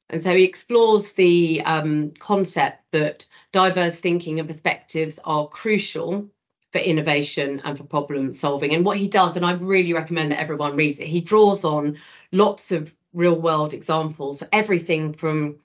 And 0.09 0.23
so 0.23 0.35
he 0.35 0.43
explores 0.43 1.13
the 1.13 1.61
um, 1.61 2.11
concept 2.11 2.83
that 2.91 3.25
diverse 3.51 3.99
thinking 3.99 4.39
and 4.39 4.47
perspectives 4.47 5.19
are 5.23 5.47
crucial 5.47 6.29
for 6.71 6.79
innovation 6.79 7.61
and 7.63 7.77
for 7.77 7.83
problem 7.83 8.31
solving. 8.33 8.73
And 8.73 8.85
what 8.85 8.97
he 8.97 9.07
does, 9.07 9.35
and 9.35 9.45
I 9.45 9.53
really 9.53 9.93
recommend 9.93 10.31
that 10.31 10.39
everyone 10.39 10.75
reads 10.75 10.99
it, 10.99 11.07
he 11.07 11.21
draws 11.21 11.63
on 11.65 11.97
lots 12.31 12.71
of 12.71 12.93
real 13.13 13.39
world 13.39 13.73
examples, 13.73 14.43
everything 14.51 15.13
from 15.13 15.59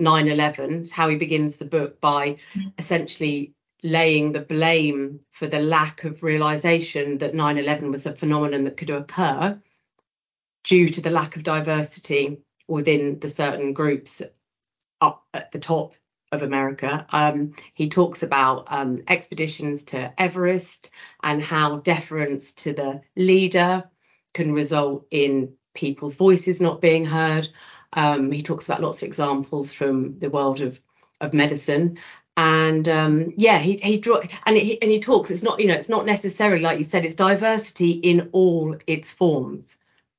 9 0.00 0.28
11, 0.28 0.86
how 0.92 1.08
he 1.08 1.16
begins 1.16 1.56
the 1.56 1.64
book 1.64 2.00
by 2.00 2.36
mm. 2.54 2.72
essentially 2.78 3.52
laying 3.82 4.32
the 4.32 4.40
blame 4.40 5.20
for 5.30 5.46
the 5.46 5.60
lack 5.60 6.04
of 6.04 6.22
realization 6.22 7.18
that 7.18 7.34
9 7.34 7.58
11 7.58 7.90
was 7.90 8.06
a 8.06 8.14
phenomenon 8.14 8.64
that 8.64 8.76
could 8.76 8.90
occur 8.90 9.60
due 10.64 10.88
to 10.88 11.00
the 11.00 11.10
lack 11.10 11.36
of 11.36 11.42
diversity 11.42 12.38
within 12.66 13.18
the 13.20 13.28
certain 13.28 13.72
groups 13.72 14.22
up 15.00 15.24
at 15.32 15.52
the 15.52 15.58
top 15.58 15.94
of 16.32 16.42
America. 16.42 17.06
Um, 17.10 17.54
he 17.72 17.88
talks 17.88 18.22
about 18.22 18.70
um, 18.70 18.98
expeditions 19.08 19.84
to 19.84 20.12
Everest 20.20 20.90
and 21.22 21.40
how 21.40 21.78
deference 21.78 22.52
to 22.52 22.74
the 22.74 23.00
leader 23.16 23.88
can 24.34 24.52
result 24.52 25.06
in 25.10 25.54
people's 25.74 26.14
voices 26.14 26.60
not 26.60 26.80
being 26.80 27.04
heard. 27.04 27.48
Um, 27.94 28.30
he 28.30 28.42
talks 28.42 28.66
about 28.66 28.82
lots 28.82 28.98
of 28.98 29.06
examples 29.06 29.72
from 29.72 30.18
the 30.18 30.28
world 30.28 30.60
of 30.60 30.78
of 31.20 31.34
medicine 31.34 31.98
and 32.38 32.88
um, 32.88 33.34
yeah, 33.36 33.58
he 33.58 33.80
he 33.82 33.98
draw 33.98 34.20
and 34.46 34.56
he 34.56 34.80
and 34.80 34.92
he 34.92 35.00
talks. 35.00 35.32
It's 35.32 35.42
not 35.42 35.58
you 35.58 35.66
know 35.66 35.74
it's 35.74 35.88
not 35.88 36.06
necessarily 36.06 36.62
like 36.62 36.78
you 36.78 36.84
said. 36.84 37.04
It's 37.04 37.16
diversity 37.16 37.90
in 37.90 38.28
all 38.30 38.76
its 38.86 39.10
forms. 39.10 39.76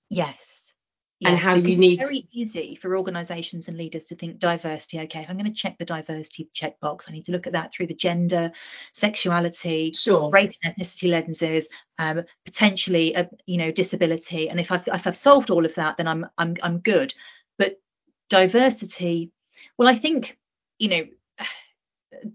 Yes. 0.10 0.76
Yeah, 1.22 1.30
and 1.30 1.38
how 1.38 1.56
you 1.56 1.78
need. 1.78 2.00
It's 2.00 2.10
very 2.10 2.28
easy 2.32 2.76
for 2.76 2.98
organisations 2.98 3.70
and 3.70 3.78
leaders 3.78 4.06
to 4.06 4.16
think 4.16 4.38
diversity. 4.38 5.00
Okay, 5.00 5.22
if 5.22 5.30
I'm 5.30 5.38
going 5.38 5.52
to 5.52 5.58
check 5.58 5.78
the 5.78 5.86
diversity 5.86 6.50
checkbox, 6.54 7.08
I 7.08 7.14
need 7.14 7.26
to 7.26 7.32
look 7.32 7.48
at 7.48 7.54
that 7.54 7.72
through 7.72 7.88
the 7.88 7.94
gender, 7.94 8.52
sexuality, 8.92 9.94
sure. 9.94 10.30
race 10.30 10.60
and 10.62 10.76
ethnicity 10.76 11.10
lenses, 11.10 11.70
um, 12.00 12.24
potentially 12.44 13.14
a, 13.14 13.30
you 13.46 13.58
know 13.58 13.72
disability. 13.72 14.50
And 14.50 14.60
if 14.60 14.74
I've 14.74 14.88
if 14.88 15.08
I've 15.08 15.18
solved 15.18 15.52
all 15.52 15.66
of 15.66 15.76
that, 15.76 15.96
then 15.96 16.08
I'm 16.08 16.26
I'm 16.38 16.58
I'm 16.62 16.80
good. 16.80 17.14
But 17.58 17.80
diversity, 18.30 19.32
well, 19.78 19.88
I 19.88 19.96
think 19.96 20.38
you 20.80 20.90
know 20.90 21.06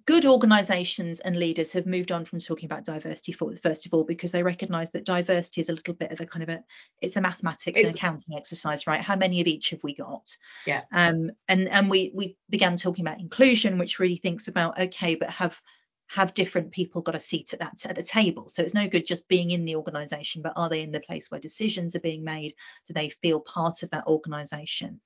good 0.06 0.24
organizations 0.24 1.20
and 1.20 1.36
leaders 1.36 1.72
have 1.72 1.86
moved 1.86 2.12
on 2.12 2.24
from 2.24 2.38
talking 2.38 2.66
about 2.66 2.84
diversity 2.84 3.32
for 3.32 3.54
first 3.56 3.86
of 3.86 3.92
all 3.92 4.04
because 4.04 4.30
they 4.30 4.42
recognize 4.42 4.90
that 4.90 5.04
diversity 5.04 5.60
is 5.60 5.68
a 5.68 5.72
little 5.72 5.94
bit 5.94 6.12
of 6.12 6.20
a 6.20 6.26
kind 6.26 6.42
of 6.44 6.48
a 6.48 6.62
it's 7.02 7.16
a 7.16 7.20
mathematics 7.20 7.78
it's, 7.78 7.88
and 7.88 7.96
accounting 7.96 8.36
exercise 8.36 8.86
right? 8.86 9.00
How 9.00 9.16
many 9.16 9.40
of 9.40 9.46
each 9.46 9.70
have 9.70 9.82
we 9.82 9.94
got? 9.94 10.36
Yeah. 10.66 10.82
Um 10.92 11.32
and 11.48 11.68
and 11.68 11.90
we 11.90 12.12
we 12.14 12.36
began 12.50 12.76
talking 12.76 13.04
about 13.04 13.20
inclusion 13.20 13.78
which 13.78 13.98
really 13.98 14.16
thinks 14.16 14.48
about 14.48 14.78
okay 14.78 15.16
but 15.16 15.30
have 15.30 15.56
have 16.14 16.32
different 16.32 16.70
people 16.70 17.02
got 17.02 17.16
a 17.16 17.20
seat 17.20 17.52
at 17.52 17.58
that 17.58 17.84
at 17.86 17.96
the 17.96 18.02
table. 18.02 18.48
So 18.48 18.62
it's 18.62 18.72
no 18.72 18.86
good 18.88 19.04
just 19.04 19.26
being 19.26 19.50
in 19.50 19.64
the 19.64 19.74
organization 19.74 20.42
but 20.42 20.52
are 20.54 20.68
they 20.68 20.82
in 20.82 20.92
the 20.92 21.00
place 21.00 21.30
where 21.30 21.40
decisions 21.40 21.96
are 21.96 22.00
being 22.00 22.22
made? 22.22 22.54
Do 22.86 22.94
they 22.94 23.08
feel 23.10 23.40
part 23.40 23.82
of 23.82 23.90
that 23.90 24.06
organization? 24.06 25.00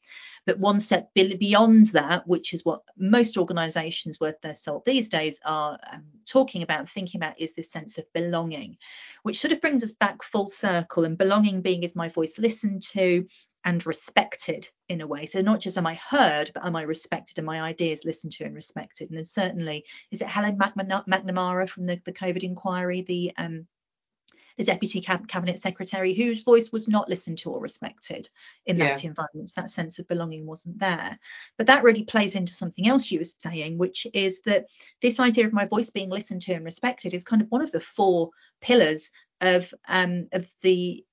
But 0.45 0.59
one 0.59 0.81
step 0.81 1.11
beyond 1.15 1.87
that 1.87 2.27
which 2.27 2.53
is 2.53 2.65
what 2.65 2.83
most 2.97 3.38
organizations 3.38 4.21
worth 4.21 4.41
their 4.43 4.55
salt 4.55 4.85
these 4.85 5.09
days 5.09 5.41
are 5.45 5.79
um, 5.91 6.05
talking 6.27 6.62
about 6.62 6.91
thinking 6.91 7.19
about 7.19 7.41
is 7.41 7.53
this 7.53 7.71
sense 7.71 7.97
of 7.99 8.12
belonging 8.12 8.77
which 9.23 9.41
sort 9.41 9.53
of 9.53 9.61
brings 9.61 9.83
us 9.83 9.93
back 9.93 10.23
full 10.23 10.49
circle 10.49 11.05
and 11.05 11.19
belonging 11.19 11.61
being 11.62 11.83
is 11.83 11.97
my 11.97 12.09
voice 12.09 12.38
listened 12.38 12.83
to 12.83 13.27
and 13.65 13.85
respected 13.87 14.69
in 14.88 15.00
a 15.00 15.07
way. 15.07 15.27
So 15.27 15.41
not 15.41 15.61
just 15.61 15.79
am 15.79 15.87
I 15.87 15.95
heard, 15.95 16.50
but 16.55 16.65
am 16.65 16.77
I 16.77 16.83
respected 16.83 17.38
and 17.38 17.47
my 17.47 17.61
ideas 17.61 18.05
listened 18.05 18.33
to 18.35 18.45
and 18.45 18.55
respected? 18.55 19.11
And 19.11 19.27
certainly, 19.27 19.85
is 20.11 20.23
it 20.23 20.29
Helen 20.29 20.59
McNamara 20.59 21.69
from 21.69 21.87
the, 21.87 22.00
the 22.05 22.12
COVID 22.12 22.43
inquiry, 22.43 23.03
the 23.03 23.33
um, 23.37 23.67
the 24.59 24.65
deputy 24.65 25.00
cabinet 25.00 25.59
secretary 25.59 26.12
whose 26.12 26.43
voice 26.43 26.73
was 26.73 26.88
not 26.88 27.09
listened 27.09 27.38
to 27.38 27.50
or 27.50 27.61
respected 27.61 28.29
in 28.67 28.77
that 28.79 29.03
yeah. 29.03 29.11
environment. 29.11 29.49
So 29.49 29.61
that 29.61 29.71
sense 29.71 30.00
of 30.00 30.09
belonging 30.09 30.47
wasn't 30.47 30.81
there. 30.81 31.17
But 31.57 31.69
that 31.69 31.85
really 31.85 32.03
plays 32.03 32.35
into 32.35 32.53
something 32.53 32.88
else 32.88 33.09
you 33.09 33.21
were 33.21 33.25
saying, 33.25 33.79
which 33.79 34.09
is 34.12 34.41
that 34.47 34.67
this 35.00 35.21
idea 35.21 35.47
of 35.47 35.53
my 35.53 35.65
voice 35.65 35.91
being 35.91 36.11
listened 36.11 36.43
to 36.43 36.55
and 36.55 36.65
respected 36.65 37.15
is 37.15 37.25
kind 37.25 37.41
of 37.41 37.49
one 37.50 37.62
of 37.62 37.71
the 37.71 37.81
four 37.81 38.31
pillars 38.61 39.11
of 39.41 39.73
um, 39.87 40.29
of 40.33 40.50
the 40.62 41.05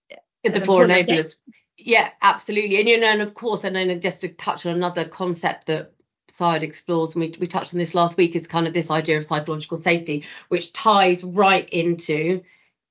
the 0.44 0.62
four 0.62 0.86
enablers. 0.86 1.36
Yeah, 1.77 2.10
absolutely. 2.22 2.79
And 2.79 2.88
you 2.88 3.00
know, 3.00 3.08
and 3.08 3.22
of 3.22 3.34
course, 3.34 3.63
and 3.63 3.75
then 3.75 4.00
just 4.01 4.22
to 4.22 4.29
touch 4.29 4.65
on 4.65 4.75
another 4.75 5.08
concept 5.08 5.67
that 5.67 5.91
Syed 6.32 6.63
explores, 6.63 7.15
and 7.15 7.22
we, 7.24 7.36
we 7.39 7.48
touched 7.48 7.74
on 7.74 7.79
this 7.79 7.96
last 7.96 8.17
week, 8.17 8.36
is 8.36 8.48
kind 8.48 8.67
of 8.67 8.74
this 8.74 8.89
idea 8.91 9.17
of 9.17 9.24
psychological 9.24 9.77
safety, 9.77 10.25
which 10.50 10.74
ties 10.74 11.24
right 11.24 11.67
into 11.70 12.41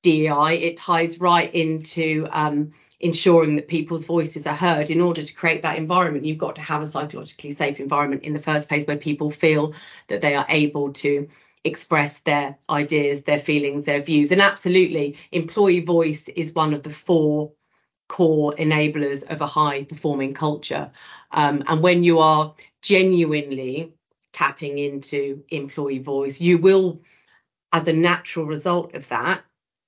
DEI. 0.02 0.54
It 0.62 0.76
ties 0.76 1.18
right 1.20 1.52
into 1.54 2.26
um, 2.30 2.72
ensuring 3.00 3.56
that 3.56 3.68
people's 3.68 4.04
voices 4.06 4.46
are 4.46 4.54
heard. 4.54 4.90
In 4.90 5.00
order 5.00 5.22
to 5.22 5.32
create 5.34 5.62
that 5.62 5.78
environment, 5.78 6.24
you've 6.26 6.38
got 6.38 6.56
to 6.56 6.62
have 6.62 6.82
a 6.82 6.90
psychologically 6.90 7.52
safe 7.52 7.80
environment 7.80 8.22
in 8.22 8.32
the 8.34 8.38
first 8.38 8.68
place 8.68 8.86
where 8.86 8.96
people 8.98 9.30
feel 9.30 9.74
that 10.08 10.20
they 10.20 10.34
are 10.34 10.46
able 10.48 10.92
to 10.94 11.28
express 11.64 12.20
their 12.20 12.58
ideas, 12.68 13.22
their 13.22 13.38
feelings, 13.38 13.86
their 13.86 14.02
views. 14.02 14.30
And 14.30 14.42
absolutely, 14.42 15.16
employee 15.32 15.84
voice 15.84 16.28
is 16.28 16.54
one 16.54 16.74
of 16.74 16.82
the 16.82 16.90
four 16.90 17.52
core 18.08 18.54
enablers 18.58 19.24
of 19.30 19.40
a 19.40 19.46
high 19.46 19.84
performing 19.84 20.34
culture. 20.34 20.90
Um, 21.30 21.64
and 21.66 21.82
when 21.82 22.04
you 22.04 22.20
are 22.20 22.54
genuinely 22.82 23.92
tapping 24.32 24.78
into 24.78 25.44
employee 25.48 25.98
voice, 25.98 26.40
you 26.40 26.58
will, 26.58 27.00
as 27.72 27.88
a 27.88 27.92
natural 27.92 28.46
result 28.46 28.94
of 28.94 29.08
that, 29.08 29.42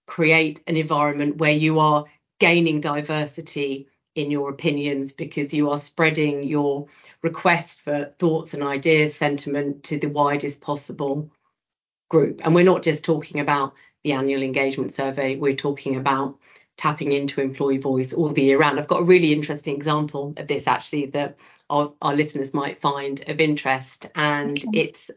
create 0.06 0.62
an 0.66 0.76
environment 0.76 1.36
where 1.38 1.52
you 1.52 1.80
are 1.80 2.06
gaining 2.38 2.80
diversity 2.80 3.88
in 4.14 4.30
your 4.30 4.48
opinions 4.48 5.12
because 5.12 5.52
you 5.52 5.70
are 5.70 5.78
spreading 5.78 6.42
your 6.42 6.86
request 7.22 7.82
for 7.82 8.12
thoughts 8.18 8.54
and 8.54 8.62
ideas, 8.62 9.14
sentiment 9.14 9.84
to 9.84 9.98
the 9.98 10.08
widest 10.08 10.60
possible 10.60 11.30
group. 12.08 12.40
And 12.44 12.54
we're 12.54 12.64
not 12.64 12.82
just 12.82 13.04
talking 13.04 13.40
about 13.40 13.74
the 14.04 14.12
annual 14.12 14.42
engagement 14.42 14.92
survey, 14.92 15.36
we're 15.36 15.54
talking 15.54 15.96
about 15.96 16.38
tapping 16.76 17.12
into 17.12 17.40
employee 17.40 17.78
voice 17.78 18.12
all 18.12 18.28
the 18.28 18.42
year 18.42 18.58
round. 18.58 18.78
I've 18.78 18.88
got 18.88 19.00
a 19.00 19.04
really 19.04 19.32
interesting 19.32 19.74
example 19.74 20.32
of 20.36 20.46
this 20.46 20.66
actually 20.66 21.06
that 21.06 21.36
our, 21.70 21.92
our 22.02 22.14
listeners 22.14 22.52
might 22.54 22.80
find 22.80 23.22
of 23.28 23.40
interest, 23.40 24.10
and 24.14 24.58
okay. 24.58 24.80
it's 24.80 25.10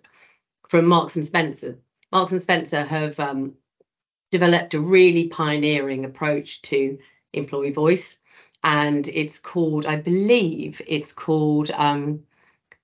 from 0.67 0.85
Marks 0.87 1.15
and 1.15 1.25
Spencer. 1.25 1.77
Marks 2.11 2.31
and 2.31 2.41
Spencer 2.41 2.83
have 2.83 3.19
um, 3.19 3.55
developed 4.31 4.73
a 4.73 4.79
really 4.79 5.27
pioneering 5.27 6.05
approach 6.05 6.61
to 6.63 6.97
employee 7.33 7.71
voice. 7.71 8.17
And 8.63 9.07
it's 9.07 9.39
called, 9.39 9.85
I 9.85 9.95
believe, 9.95 10.81
it's 10.85 11.13
called 11.13 11.71
um, 11.71 12.23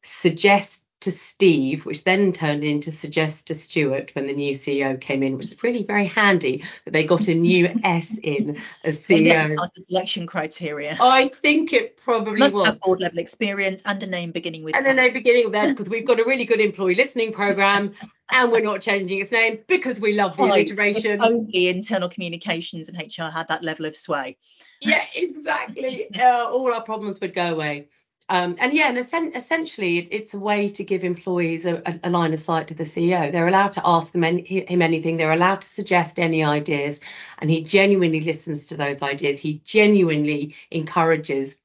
Suggest 0.04 0.85
to 1.06 1.12
Steve, 1.12 1.86
which 1.86 2.04
then 2.04 2.34
turned 2.34 2.64
into 2.64 2.92
Suggest 2.92 3.48
to 3.48 3.56
Stuart 3.56 4.12
when 4.14 4.28
the 4.28 4.34
new 4.34 4.54
CEO 4.54 5.00
came 5.00 5.24
in, 5.24 5.38
which 5.38 5.48
is 5.48 5.64
really 5.64 5.84
very 5.84 6.06
handy 6.08 6.64
that 6.84 6.92
they 6.92 7.04
got 7.06 7.28
a 7.28 7.34
new 7.34 7.68
S 7.84 8.18
in 8.18 8.58
as 8.84 9.02
CEO. 9.02 9.56
That's 9.58 9.72
the 9.72 9.84
selection 9.84 10.28
criteria. 10.28 10.98
I 11.00 11.30
think 11.42 11.74
it 11.74 11.98
probably 11.98 12.40
Must 12.40 12.56
was. 12.56 12.66
have 12.66 12.80
board 12.82 13.00
level 13.02 13.20
experience 13.20 13.82
and 13.86 14.02
a 14.04 14.08
name 14.08 14.32
beginning 14.32 14.64
with 14.64 14.76
And 14.76 14.86
they 14.86 15.06
S. 15.06 15.14
beginning 15.14 15.46
with 15.46 15.56
S 15.56 15.72
because 15.72 15.90
we've 15.90 16.06
got 16.06 16.20
a 16.20 16.26
really 16.26 16.46
good 16.46 16.60
employee 16.60 16.96
listening 16.96 17.32
program 17.32 17.94
and 18.32 18.52
we're 18.52 18.62
not 18.62 18.82
changing 18.82 19.20
its 19.20 19.32
name 19.32 19.60
because 19.68 20.00
we 20.00 20.14
love 20.16 20.36
the 20.38 20.44
Right, 20.44 20.68
alliteration. 20.70 21.12
If 21.14 21.22
only 21.22 21.68
internal 21.70 22.10
communications 22.10 22.90
and 22.90 22.98
HR 22.98 23.30
had 23.32 23.48
that 23.50 23.64
level 23.64 23.86
of 23.86 23.96
sway. 23.96 24.38
yeah, 24.82 25.06
exactly. 25.16 26.08
Uh, 26.20 26.50
all 26.50 26.74
our 26.74 26.82
problems 26.82 27.22
would 27.22 27.34
go 27.34 27.54
away. 27.54 27.88
Um, 28.28 28.56
and 28.60 28.74
yeah, 28.74 28.90
and 28.90 28.98
essen- 28.98 29.34
essentially, 29.36 30.00
it, 30.00 30.08
it's 30.12 30.34
a 30.34 30.40
way 30.40 30.68
to 30.70 30.84
give 30.84 31.04
employees 31.04 31.68
a, 31.68 32.00
a, 32.04 32.10
line 32.10 32.34
of 32.34 32.40
sight 32.40 32.68
to 32.70 32.74
the 32.74 32.84
CEO. 32.84 33.32
They're 33.32 33.48
allowed 33.48 33.74
to 33.74 33.82
ask 33.86 34.12
them 34.12 34.24
him 34.24 34.82
anything. 34.82 35.18
They're 35.18 35.32
allowed 35.32 35.62
to 35.62 35.70
suggest 35.70 36.20
any 36.20 36.44
ideas, 36.44 37.00
and 37.38 37.52
he 37.52 37.64
genuinely 37.64 38.22
listens 38.22 38.68
to 38.68 38.78
those 38.78 39.04
ideas. 39.04 39.40
He 39.40 39.60
genuinely 39.64 40.56
encourages 40.72 41.58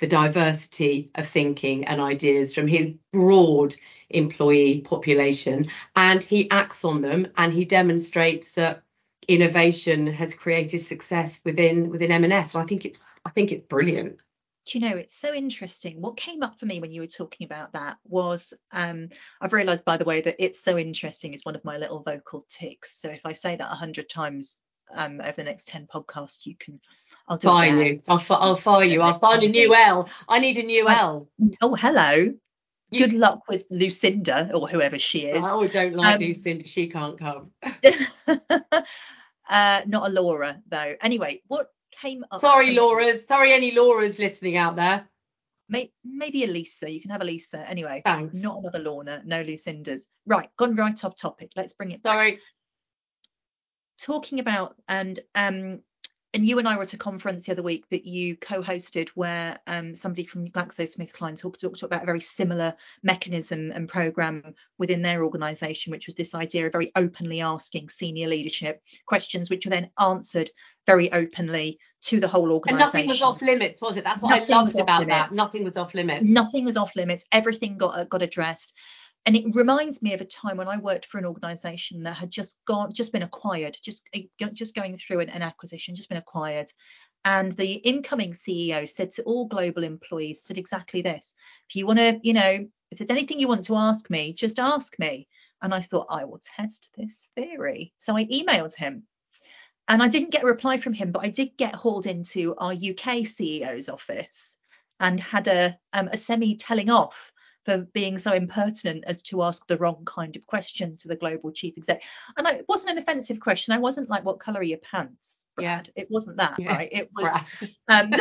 the 0.00 0.08
diversity 0.08 1.12
of 1.14 1.28
thinking 1.28 1.84
and 1.84 2.00
ideas 2.00 2.52
from 2.52 2.66
his 2.66 2.94
broad 3.12 3.76
employee 4.10 4.80
population, 4.80 5.66
and 5.94 6.24
he 6.24 6.50
acts 6.50 6.84
on 6.84 7.02
them, 7.02 7.28
and 7.36 7.52
he 7.52 7.64
demonstrates 7.64 8.52
that 8.52 8.82
innovation 9.28 10.08
has 10.08 10.34
created 10.34 10.78
success 10.78 11.40
within 11.44 11.90
within 11.90 12.10
M&S. 12.10 12.56
And 12.56 12.64
I 12.64 12.66
think 12.66 12.84
it's 12.84 12.98
I 13.24 13.30
think 13.30 13.52
it's 13.52 13.62
brilliant. 13.62 14.18
Do 14.64 14.78
you 14.78 14.88
know, 14.88 14.96
it's 14.96 15.14
so 15.16 15.34
interesting. 15.34 16.00
What 16.00 16.16
came 16.16 16.42
up 16.42 16.58
for 16.60 16.66
me 16.66 16.78
when 16.78 16.92
you 16.92 17.00
were 17.00 17.06
talking 17.08 17.44
about 17.44 17.72
that 17.72 17.96
was 18.04 18.54
um, 18.70 19.08
I've 19.40 19.52
realised, 19.52 19.84
by 19.84 19.96
the 19.96 20.04
way, 20.04 20.20
that 20.20 20.36
it's 20.38 20.60
so 20.62 20.78
interesting 20.78 21.34
is 21.34 21.44
one 21.44 21.56
of 21.56 21.64
my 21.64 21.78
little 21.78 22.00
vocal 22.02 22.46
ticks. 22.48 22.96
So 23.00 23.08
if 23.10 23.20
I 23.24 23.32
say 23.32 23.56
that 23.56 23.72
a 23.72 23.74
hundred 23.74 24.08
times 24.08 24.60
um, 24.94 25.20
over 25.20 25.32
the 25.32 25.44
next 25.44 25.66
10 25.66 25.88
podcasts, 25.92 26.46
you 26.46 26.54
can, 26.56 26.80
I'll 27.26 27.38
do 27.38 27.48
Fire 27.48 27.82
you. 27.82 28.02
I'll, 28.06 28.18
fi- 28.18 28.36
I'll 28.36 28.54
fire 28.54 28.84
you. 28.84 29.00
I'll 29.02 29.18
find 29.18 29.42
a 29.42 29.48
new 29.48 29.74
L. 29.86 30.08
I 30.28 30.38
need 30.38 30.58
a 30.58 30.62
new 30.62 30.88
L. 30.88 31.28
Oh, 31.60 31.74
hello. 31.74 32.32
You- 32.90 33.06
Good 33.06 33.14
luck 33.14 33.40
with 33.48 33.64
Lucinda 33.70 34.50
or 34.54 34.68
whoever 34.68 34.98
she 34.98 35.20
is. 35.26 35.44
I 35.44 35.66
don't 35.66 35.94
like 35.94 36.16
Um, 36.16 36.22
Lucinda. 36.22 36.66
She 36.68 36.86
can't 36.88 37.18
come. 37.18 37.50
uh, 39.48 39.80
not 39.86 40.06
a 40.06 40.12
Laura, 40.12 40.60
though. 40.68 40.94
Anyway, 41.00 41.42
what 41.48 41.68
came 41.92 42.24
up? 42.30 42.40
Sorry, 42.40 42.74
Laura's. 42.74 43.26
Sorry, 43.26 43.52
any 43.52 43.74
Laura's 43.74 44.18
listening 44.18 44.56
out 44.56 44.76
there. 44.76 45.08
May, 45.68 45.92
maybe 46.04 46.44
Elisa. 46.44 46.90
You 46.90 47.00
can 47.00 47.10
have 47.10 47.22
Elisa. 47.22 47.68
Anyway, 47.68 48.02
Thanks. 48.04 48.34
not 48.34 48.58
another 48.58 48.78
Lorna. 48.80 49.22
No 49.24 49.42
Lucindas. 49.42 50.02
Right, 50.26 50.48
gone 50.56 50.74
right 50.74 51.04
off 51.04 51.16
topic. 51.16 51.52
Let's 51.56 51.72
bring 51.72 51.92
it 51.92 52.02
back. 52.02 52.12
Sorry. 52.12 52.40
talking 53.98 54.40
about 54.40 54.74
and 54.88 55.20
um 55.34 55.80
and 56.34 56.46
you 56.46 56.58
and 56.58 56.66
I 56.66 56.76
were 56.76 56.84
at 56.84 56.94
a 56.94 56.98
conference 56.98 57.42
the 57.42 57.52
other 57.52 57.62
week 57.62 57.88
that 57.90 58.06
you 58.06 58.36
co-hosted 58.36 59.10
where 59.10 59.58
um, 59.66 59.94
somebody 59.94 60.24
from 60.24 60.48
GlaxoSmithKline 60.48 61.38
talked, 61.38 61.60
talked 61.60 61.82
about 61.82 62.02
a 62.02 62.06
very 62.06 62.20
similar 62.20 62.74
mechanism 63.02 63.70
and 63.70 63.88
program 63.88 64.54
within 64.78 65.02
their 65.02 65.24
organisation, 65.24 65.90
which 65.90 66.06
was 66.06 66.14
this 66.14 66.34
idea 66.34 66.66
of 66.66 66.72
very 66.72 66.90
openly 66.96 67.42
asking 67.42 67.90
senior 67.90 68.28
leadership 68.28 68.82
questions, 69.06 69.50
which 69.50 69.66
were 69.66 69.70
then 69.70 69.90
answered 70.00 70.50
very 70.86 71.12
openly 71.12 71.78
to 72.02 72.18
the 72.18 72.28
whole 72.28 72.50
organisation. 72.50 72.80
And 72.98 73.08
nothing 73.08 73.08
was 73.08 73.22
off 73.22 73.42
limits, 73.42 73.80
was 73.80 73.96
it? 73.96 74.04
That's 74.04 74.22
what 74.22 74.30
Nothing 74.30 74.54
I 74.54 74.58
loved 74.58 74.78
about 74.80 75.00
limits. 75.00 75.36
that. 75.36 75.36
Nothing 75.36 75.64
was 75.64 75.76
off 75.76 75.94
limits. 75.94 76.28
Nothing 76.28 76.64
was 76.64 76.76
off 76.76 76.96
limits. 76.96 77.24
Everything 77.30 77.76
got 77.76 78.08
got 78.08 78.22
addressed. 78.22 78.74
And 79.24 79.36
it 79.36 79.54
reminds 79.54 80.02
me 80.02 80.14
of 80.14 80.20
a 80.20 80.24
time 80.24 80.56
when 80.56 80.68
I 80.68 80.78
worked 80.78 81.06
for 81.06 81.18
an 81.18 81.24
organisation 81.24 82.02
that 82.02 82.14
had 82.14 82.30
just 82.30 82.58
gone, 82.66 82.92
just 82.92 83.12
been 83.12 83.22
acquired, 83.22 83.76
just 83.82 84.08
just 84.52 84.74
going 84.74 84.96
through 84.96 85.20
an, 85.20 85.28
an 85.28 85.42
acquisition, 85.42 85.94
just 85.94 86.08
been 86.08 86.18
acquired. 86.18 86.72
And 87.24 87.52
the 87.52 87.74
incoming 87.74 88.32
CEO 88.32 88.88
said 88.88 89.12
to 89.12 89.22
all 89.22 89.46
global 89.46 89.84
employees, 89.84 90.42
said 90.42 90.58
exactly 90.58 91.02
this: 91.02 91.34
if 91.68 91.76
you 91.76 91.86
want 91.86 92.00
to, 92.00 92.18
you 92.22 92.32
know, 92.32 92.66
if 92.90 92.98
there's 92.98 93.10
anything 93.10 93.38
you 93.38 93.48
want 93.48 93.64
to 93.66 93.76
ask 93.76 94.10
me, 94.10 94.32
just 94.32 94.58
ask 94.58 94.98
me. 94.98 95.28
And 95.62 95.72
I 95.72 95.82
thought 95.82 96.08
I 96.10 96.24
will 96.24 96.40
test 96.42 96.90
this 96.96 97.28
theory. 97.36 97.92
So 97.98 98.16
I 98.16 98.24
emailed 98.24 98.74
him. 98.74 99.04
And 99.86 100.02
I 100.02 100.08
didn't 100.08 100.30
get 100.30 100.42
a 100.42 100.46
reply 100.46 100.78
from 100.78 100.92
him, 100.92 101.12
but 101.12 101.24
I 101.24 101.28
did 101.28 101.56
get 101.56 101.74
hauled 101.74 102.06
into 102.06 102.54
our 102.56 102.72
UK 102.72 103.24
CEO's 103.24 103.88
office 103.88 104.56
and 105.00 105.18
had 105.18 105.48
a 105.48 105.78
um, 105.92 106.08
a 106.08 106.16
semi 106.16 106.56
telling 106.56 106.90
off 106.90 107.31
for 107.64 107.78
being 107.78 108.18
so 108.18 108.32
impertinent 108.32 109.04
as 109.06 109.22
to 109.22 109.42
ask 109.42 109.66
the 109.66 109.76
wrong 109.76 110.04
kind 110.04 110.36
of 110.36 110.46
question 110.46 110.96
to 110.98 111.08
the 111.08 111.16
global 111.16 111.52
chief 111.52 111.74
exec. 111.76 112.02
And 112.36 112.46
I, 112.46 112.52
it 112.52 112.64
wasn't 112.68 112.92
an 112.92 112.98
offensive 112.98 113.40
question. 113.40 113.74
I 113.74 113.78
wasn't 113.78 114.10
like, 114.10 114.24
"What 114.24 114.40
colour 114.40 114.60
are 114.60 114.64
your 114.64 114.78
pants?" 114.78 115.46
Yeah. 115.58 115.82
It 115.94 116.10
wasn't 116.10 116.38
that, 116.38 116.58
Yeah. 116.58 116.74
right? 116.74 116.88
It 116.90 117.10
was. 117.14 117.32
Brad. 117.88 118.12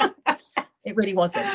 Um, 0.00 0.36
it 0.84 0.96
really 0.96 1.14
wasn't. 1.14 1.46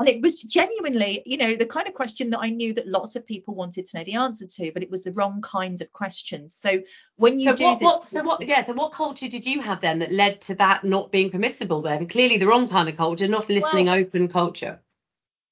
And 0.00 0.08
it 0.08 0.22
was 0.22 0.40
genuinely, 0.40 1.22
you 1.26 1.36
know, 1.36 1.54
the 1.54 1.66
kind 1.66 1.86
of 1.86 1.92
question 1.92 2.30
that 2.30 2.38
I 2.40 2.48
knew 2.48 2.72
that 2.72 2.88
lots 2.88 3.16
of 3.16 3.26
people 3.26 3.54
wanted 3.54 3.84
to 3.84 3.98
know 3.98 4.04
the 4.04 4.14
answer 4.14 4.46
to, 4.46 4.72
but 4.72 4.82
it 4.82 4.90
was 4.90 5.02
the 5.02 5.12
wrong 5.12 5.42
kinds 5.42 5.82
of 5.82 5.92
questions. 5.92 6.54
So 6.54 6.80
when 7.16 7.38
you 7.38 7.44
So 7.44 7.54
do 7.54 7.64
what, 7.64 7.78
this, 7.78 7.84
what, 7.84 8.06
so 8.06 8.22
what, 8.22 8.46
yeah, 8.46 8.64
so 8.64 8.72
what 8.72 8.92
culture 8.92 9.28
did 9.28 9.44
you 9.44 9.60
have 9.60 9.82
then 9.82 9.98
that 9.98 10.10
led 10.10 10.40
to 10.42 10.54
that 10.54 10.84
not 10.84 11.12
being 11.12 11.30
permissible 11.30 11.82
then? 11.82 12.08
Clearly 12.08 12.38
the 12.38 12.46
wrong 12.46 12.66
kind 12.66 12.88
of 12.88 12.96
culture, 12.96 13.28
not 13.28 13.50
listening 13.50 13.90
open 13.90 14.26
culture. 14.28 14.80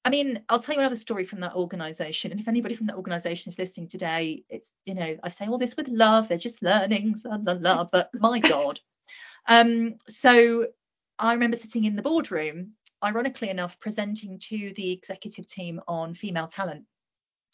I 0.09 0.11
mean, 0.11 0.41
I'll 0.49 0.57
tell 0.57 0.73
you 0.73 0.81
another 0.81 0.95
story 0.95 1.23
from 1.23 1.41
that 1.41 1.53
organisation. 1.53 2.31
And 2.31 2.39
if 2.39 2.47
anybody 2.47 2.73
from 2.73 2.87
that 2.87 2.95
organisation 2.95 3.51
is 3.51 3.59
listening 3.59 3.87
today, 3.87 4.43
it's, 4.49 4.71
you 4.83 4.95
know, 4.95 5.15
I 5.21 5.29
say 5.29 5.45
all 5.45 5.59
this 5.59 5.77
with 5.77 5.87
love. 5.87 6.27
They're 6.27 6.39
just 6.39 6.63
learnings, 6.63 7.25
la, 7.25 7.37
la, 7.39 7.53
la, 7.53 7.83
but 7.83 8.09
my 8.15 8.39
God. 8.39 8.79
Um, 9.47 9.97
so 10.07 10.65
I 11.19 11.33
remember 11.33 11.57
sitting 11.57 11.85
in 11.85 11.95
the 11.95 12.01
boardroom, 12.01 12.71
ironically 13.03 13.49
enough, 13.49 13.79
presenting 13.79 14.39
to 14.39 14.73
the 14.75 14.91
executive 14.91 15.45
team 15.45 15.79
on 15.87 16.15
female 16.15 16.47
talent. 16.47 16.85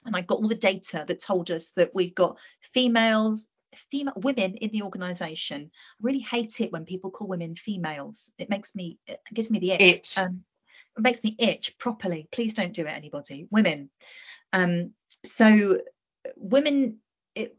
And 0.06 0.16
I 0.16 0.22
got 0.22 0.38
all 0.38 0.48
the 0.48 0.56
data 0.56 1.04
that 1.06 1.20
told 1.20 1.52
us 1.52 1.74
that 1.76 1.94
we've 1.94 2.16
got 2.16 2.38
females, 2.74 3.50
female 3.92 4.14
women 4.16 4.56
in 4.56 4.72
the 4.72 4.84
organisation. 4.84 5.72
I 5.74 6.00
really 6.00 6.20
hate 6.20 6.62
it 6.62 6.72
when 6.72 6.86
people 6.86 7.12
call 7.12 7.28
women 7.28 7.56
females. 7.56 8.32
It 8.38 8.50
makes 8.50 8.76
me, 8.76 8.98
it 9.08 9.20
gives 9.34 9.52
me 9.52 9.60
the. 9.60 9.72
Itch. 9.74 10.18
Um, 10.18 10.46
it 10.98 11.02
makes 11.02 11.24
me 11.24 11.36
itch 11.40 11.78
properly. 11.78 12.28
Please 12.32 12.54
don't 12.54 12.74
do 12.74 12.86
it, 12.86 12.90
anybody. 12.90 13.48
Women. 13.52 13.90
Um, 14.54 14.92
so 15.24 15.80
women, 16.38 16.98
it, 17.36 17.58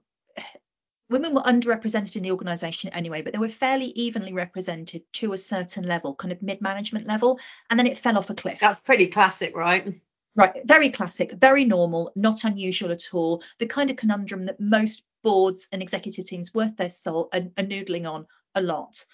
women 1.10 1.34
were 1.34 1.42
underrepresented 1.42 2.16
in 2.16 2.22
the 2.22 2.30
organisation 2.30 2.90
anyway, 2.90 3.22
but 3.22 3.32
they 3.32 3.38
were 3.38 3.48
fairly 3.48 3.86
evenly 3.86 4.32
represented 4.32 5.02
to 5.14 5.32
a 5.32 5.38
certain 5.38 5.86
level, 5.86 6.14
kind 6.14 6.32
of 6.32 6.42
mid-management 6.42 7.06
level, 7.06 7.38
and 7.70 7.78
then 7.78 7.86
it 7.86 7.98
fell 7.98 8.18
off 8.18 8.30
a 8.30 8.34
cliff. 8.34 8.58
That's 8.60 8.80
pretty 8.80 9.08
classic, 9.08 9.56
right? 9.56 9.88
Right, 10.34 10.58
very 10.66 10.90
classic, 10.90 11.32
very 11.32 11.64
normal, 11.64 12.12
not 12.14 12.44
unusual 12.44 12.90
at 12.90 13.14
all. 13.14 13.42
The 13.58 13.66
kind 13.66 13.88
of 13.90 13.96
conundrum 13.96 14.46
that 14.46 14.60
most 14.60 15.02
boards 15.22 15.66
and 15.72 15.80
executive 15.80 16.26
teams 16.26 16.52
worth 16.52 16.76
their 16.76 16.90
salt 16.90 17.34
are, 17.34 17.40
are 17.56 17.66
noodling 17.66 18.10
on 18.10 18.26
a 18.54 18.60
lot. 18.60 19.04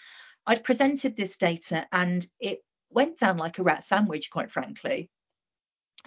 I'd 0.47 0.65
presented 0.65 1.17
this 1.17 1.37
data 1.37 1.87
and 1.93 2.27
it 2.41 2.65
went 2.95 3.19
down 3.19 3.37
like 3.37 3.59
a 3.59 3.63
rat 3.63 3.85
sandwich, 3.85 4.31
quite 4.31 4.51
frankly. 4.51 5.11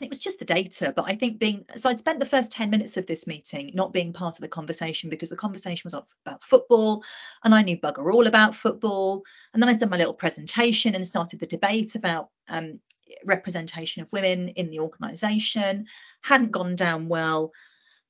It 0.02 0.10
was 0.10 0.20
just 0.20 0.40
the 0.40 0.46
data, 0.46 0.92
but 0.94 1.06
I 1.08 1.16
think 1.16 1.40
being 1.40 1.64
so 1.76 1.90
I'd 1.90 2.00
spent 2.00 2.20
the 2.20 2.26
first 2.26 2.52
10 2.52 2.70
minutes 2.70 2.98
of 2.98 3.06
this 3.06 3.28
meeting 3.28 3.72
not 3.74 3.94
being 3.94 4.12
part 4.12 4.36
of 4.36 4.42
the 4.42 4.50
conversation 4.50 5.10
because 5.10 5.30
the 5.30 5.38
conversation 5.38 5.84
was 5.86 5.94
about 6.26 6.44
football 6.44 7.02
and 7.46 7.56
I 7.56 7.62
knew 7.62 7.78
bugger 7.78 8.14
all 8.14 8.28
about 8.28 8.58
football. 8.58 9.24
And 9.54 9.64
then 9.64 9.70
I'd 9.70 9.80
done 9.80 9.90
my 9.90 9.98
little 9.98 10.14
presentation 10.14 10.96
and 10.96 11.08
started 11.08 11.40
the 11.40 11.48
debate 11.48 11.96
about 11.96 12.30
um, 12.50 12.82
representation 13.24 14.02
of 14.02 14.12
women 14.12 14.50
in 14.50 14.70
the 14.70 14.80
organisation. 14.80 15.86
Hadn't 16.22 16.52
gone 16.52 16.76
down 16.76 17.08
well, 17.08 17.54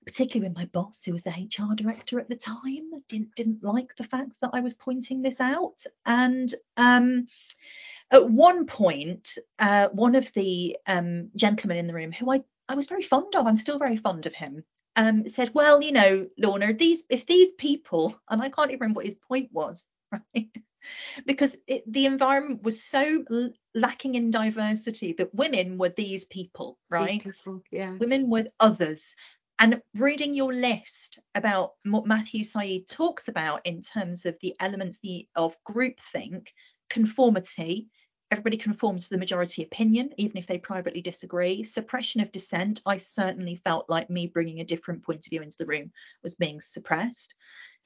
particularly 0.05 0.49
with 0.49 0.57
my 0.57 0.65
boss, 0.65 1.03
who 1.03 1.11
was 1.11 1.23
the 1.23 1.31
HR 1.31 1.75
director 1.75 2.19
at 2.19 2.29
the 2.29 2.35
time, 2.35 2.91
didn't 3.09 3.35
didn't 3.35 3.63
like 3.63 3.95
the 3.95 4.03
fact 4.03 4.39
that 4.41 4.51
I 4.53 4.59
was 4.59 4.73
pointing 4.73 5.21
this 5.21 5.39
out. 5.39 5.83
And 6.05 6.53
um, 6.77 7.27
at 8.11 8.29
one 8.29 8.65
point, 8.65 9.37
uh, 9.59 9.89
one 9.89 10.15
of 10.15 10.31
the 10.33 10.77
um, 10.87 11.29
gentlemen 11.35 11.77
in 11.77 11.87
the 11.87 11.93
room, 11.93 12.11
who 12.11 12.31
I, 12.31 12.43
I 12.69 12.75
was 12.75 12.87
very 12.87 13.03
fond 13.03 13.35
of, 13.35 13.47
I'm 13.47 13.55
still 13.55 13.79
very 13.79 13.97
fond 13.97 14.25
of 14.25 14.33
him, 14.33 14.63
um, 14.95 15.27
said, 15.27 15.51
"Well, 15.53 15.81
you 15.81 15.91
know, 15.91 16.27
Lorna, 16.37 16.73
these 16.73 17.03
if 17.09 17.25
these 17.25 17.51
people, 17.53 18.19
and 18.29 18.41
I 18.41 18.49
can't 18.49 18.71
even 18.71 18.79
remember 18.81 18.99
what 18.99 19.05
his 19.05 19.15
point 19.15 19.49
was, 19.51 19.87
right? 20.11 20.49
because 21.25 21.55
it, 21.67 21.83
the 21.91 22.05
environment 22.05 22.63
was 22.63 22.83
so 22.83 23.23
l- 23.29 23.51
lacking 23.73 24.15
in 24.15 24.31
diversity 24.31 25.13
that 25.13 25.33
women 25.33 25.77
were 25.77 25.89
these 25.89 26.25
people, 26.25 26.77
right? 26.89 27.23
People, 27.23 27.63
Yeah. 27.71 27.97
Women 27.97 28.29
were 28.29 28.45
others. 28.59 29.15
and 29.57 29.81
reading 29.95 30.33
your 30.33 30.53
list 30.53 31.19
about 31.33 31.73
what 31.83 32.05
Matthew 32.05 32.43
Syed 32.43 32.87
talks 32.89 33.29
about 33.29 33.65
in 33.65 33.81
terms 33.81 34.25
of 34.25 34.37
the 34.41 34.53
elements 34.59 34.99
of 35.35 35.55
groupthink, 35.63 36.49
conformity, 36.89 37.87
everybody 38.35 38.57
conform 38.57 38.99
to 38.99 39.09
the 39.09 39.17
majority 39.17 39.63
opinion, 39.63 40.09
even 40.17 40.35
if 40.35 40.45
they 40.45 40.57
privately 40.57 41.01
disagree. 41.01 41.63
Suppression 41.63 42.19
of 42.19 42.33
dissent, 42.33 42.81
I 42.85 42.97
certainly 42.97 43.55
felt 43.55 43.89
like 43.89 44.09
me 44.09 44.27
bringing 44.27 44.59
a 44.59 44.65
different 44.65 45.03
point 45.03 45.25
of 45.25 45.29
view 45.29 45.41
into 45.41 45.55
the 45.57 45.65
room 45.65 45.93
was 46.21 46.35
being 46.35 46.59
suppressed. 46.59 47.33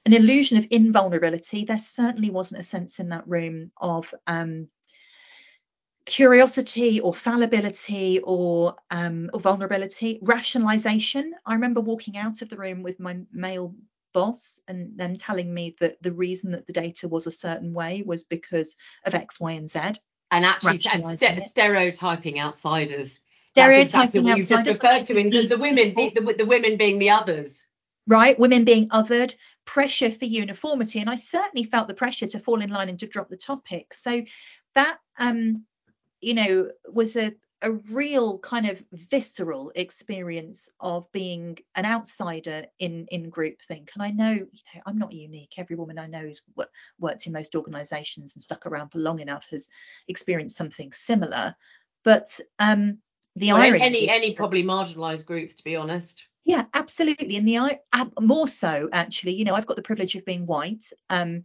An 0.06 0.12
illusion 0.12 0.58
of 0.58 0.66
invulnerability, 0.72 1.64
there 1.64 1.78
certainly 1.78 2.30
wasn't 2.30 2.60
a 2.62 2.64
sense 2.64 2.98
in 2.98 3.10
that 3.10 3.28
room 3.28 3.70
of 3.76 4.12
um, 4.26 4.66
curiosity 6.04 6.98
or 6.98 7.14
fallibility 7.14 8.18
or 8.24 8.74
um, 8.90 9.30
or 9.32 9.38
vulnerability 9.38 10.18
rationalization 10.22 11.32
i 11.46 11.52
remember 11.52 11.80
walking 11.80 12.16
out 12.16 12.42
of 12.42 12.48
the 12.48 12.56
room 12.56 12.82
with 12.82 12.98
my 12.98 13.20
male 13.32 13.76
boss 14.12 14.58
and 14.66 14.98
them 14.98 15.14
telling 15.14 15.52
me 15.54 15.76
that 15.78 16.02
the 16.02 16.10
reason 16.10 16.50
that 16.50 16.66
the 16.66 16.72
data 16.72 17.06
was 17.06 17.28
a 17.28 17.30
certain 17.30 17.72
way 17.72 18.02
was 18.04 18.24
because 18.24 18.74
of 19.06 19.14
x 19.14 19.38
y 19.38 19.52
and 19.52 19.70
z 19.70 19.78
and 20.30 20.44
actually 20.44 20.80
and 20.92 21.04
st- 21.04 21.42
stereotyping 21.42 22.38
outsiders. 22.38 23.20
Stereotyping 23.46 24.24
what 24.24 24.36
you 24.36 24.42
just 24.42 24.66
referred 24.66 25.02
to 25.06 25.18
in 25.18 25.28
the, 25.28 25.46
the 25.46 25.58
women 25.58 25.94
the, 25.94 26.10
the, 26.10 26.34
the 26.38 26.46
women 26.46 26.76
being 26.76 26.98
the 26.98 27.10
others. 27.10 27.66
Right 28.06 28.38
women 28.38 28.64
being 28.64 28.88
othered 28.88 29.34
pressure 29.66 30.10
for 30.10 30.24
uniformity 30.24 30.98
and 30.98 31.08
i 31.08 31.14
certainly 31.14 31.64
felt 31.64 31.86
the 31.86 31.94
pressure 31.94 32.26
to 32.26 32.40
fall 32.40 32.60
in 32.60 32.70
line 32.70 32.88
and 32.88 32.98
to 32.98 33.06
drop 33.06 33.28
the 33.28 33.36
topic. 33.36 33.92
So 33.92 34.22
that 34.74 34.98
um 35.18 35.64
you 36.20 36.34
know, 36.34 36.70
was 36.86 37.16
a, 37.16 37.32
a 37.62 37.72
real 37.92 38.38
kind 38.38 38.66
of 38.66 38.82
visceral 38.92 39.70
experience 39.74 40.68
of 40.80 41.10
being 41.12 41.58
an 41.74 41.84
outsider 41.84 42.64
in 42.78 43.06
in 43.10 43.30
groupthink. 43.30 43.90
And 43.94 44.02
I 44.02 44.10
know, 44.10 44.32
you 44.32 44.62
know, 44.74 44.80
I'm 44.86 44.98
not 44.98 45.12
unique. 45.12 45.54
Every 45.56 45.76
woman 45.76 45.98
I 45.98 46.06
know 46.06 46.20
who's 46.20 46.42
worked 46.98 47.26
in 47.26 47.32
most 47.32 47.54
organisations 47.54 48.34
and 48.34 48.42
stuck 48.42 48.66
around 48.66 48.90
for 48.90 48.98
long 48.98 49.20
enough 49.20 49.46
has 49.50 49.68
experienced 50.08 50.56
something 50.56 50.92
similar. 50.92 51.54
But 52.02 52.40
um, 52.58 52.98
the 53.36 53.52
well, 53.52 53.62
irony 53.62 53.82
any 53.82 54.10
any 54.10 54.34
probably 54.34 54.62
marginalised 54.62 55.26
groups, 55.26 55.54
to 55.54 55.64
be 55.64 55.76
honest. 55.76 56.24
Yeah, 56.44 56.64
absolutely. 56.72 57.36
And 57.36 57.46
the 57.46 57.58
I 57.58 57.78
more 58.20 58.48
so 58.48 58.88
actually, 58.92 59.34
you 59.34 59.44
know, 59.44 59.54
I've 59.54 59.66
got 59.66 59.76
the 59.76 59.82
privilege 59.82 60.14
of 60.14 60.24
being 60.24 60.46
white. 60.46 60.86
Um, 61.10 61.42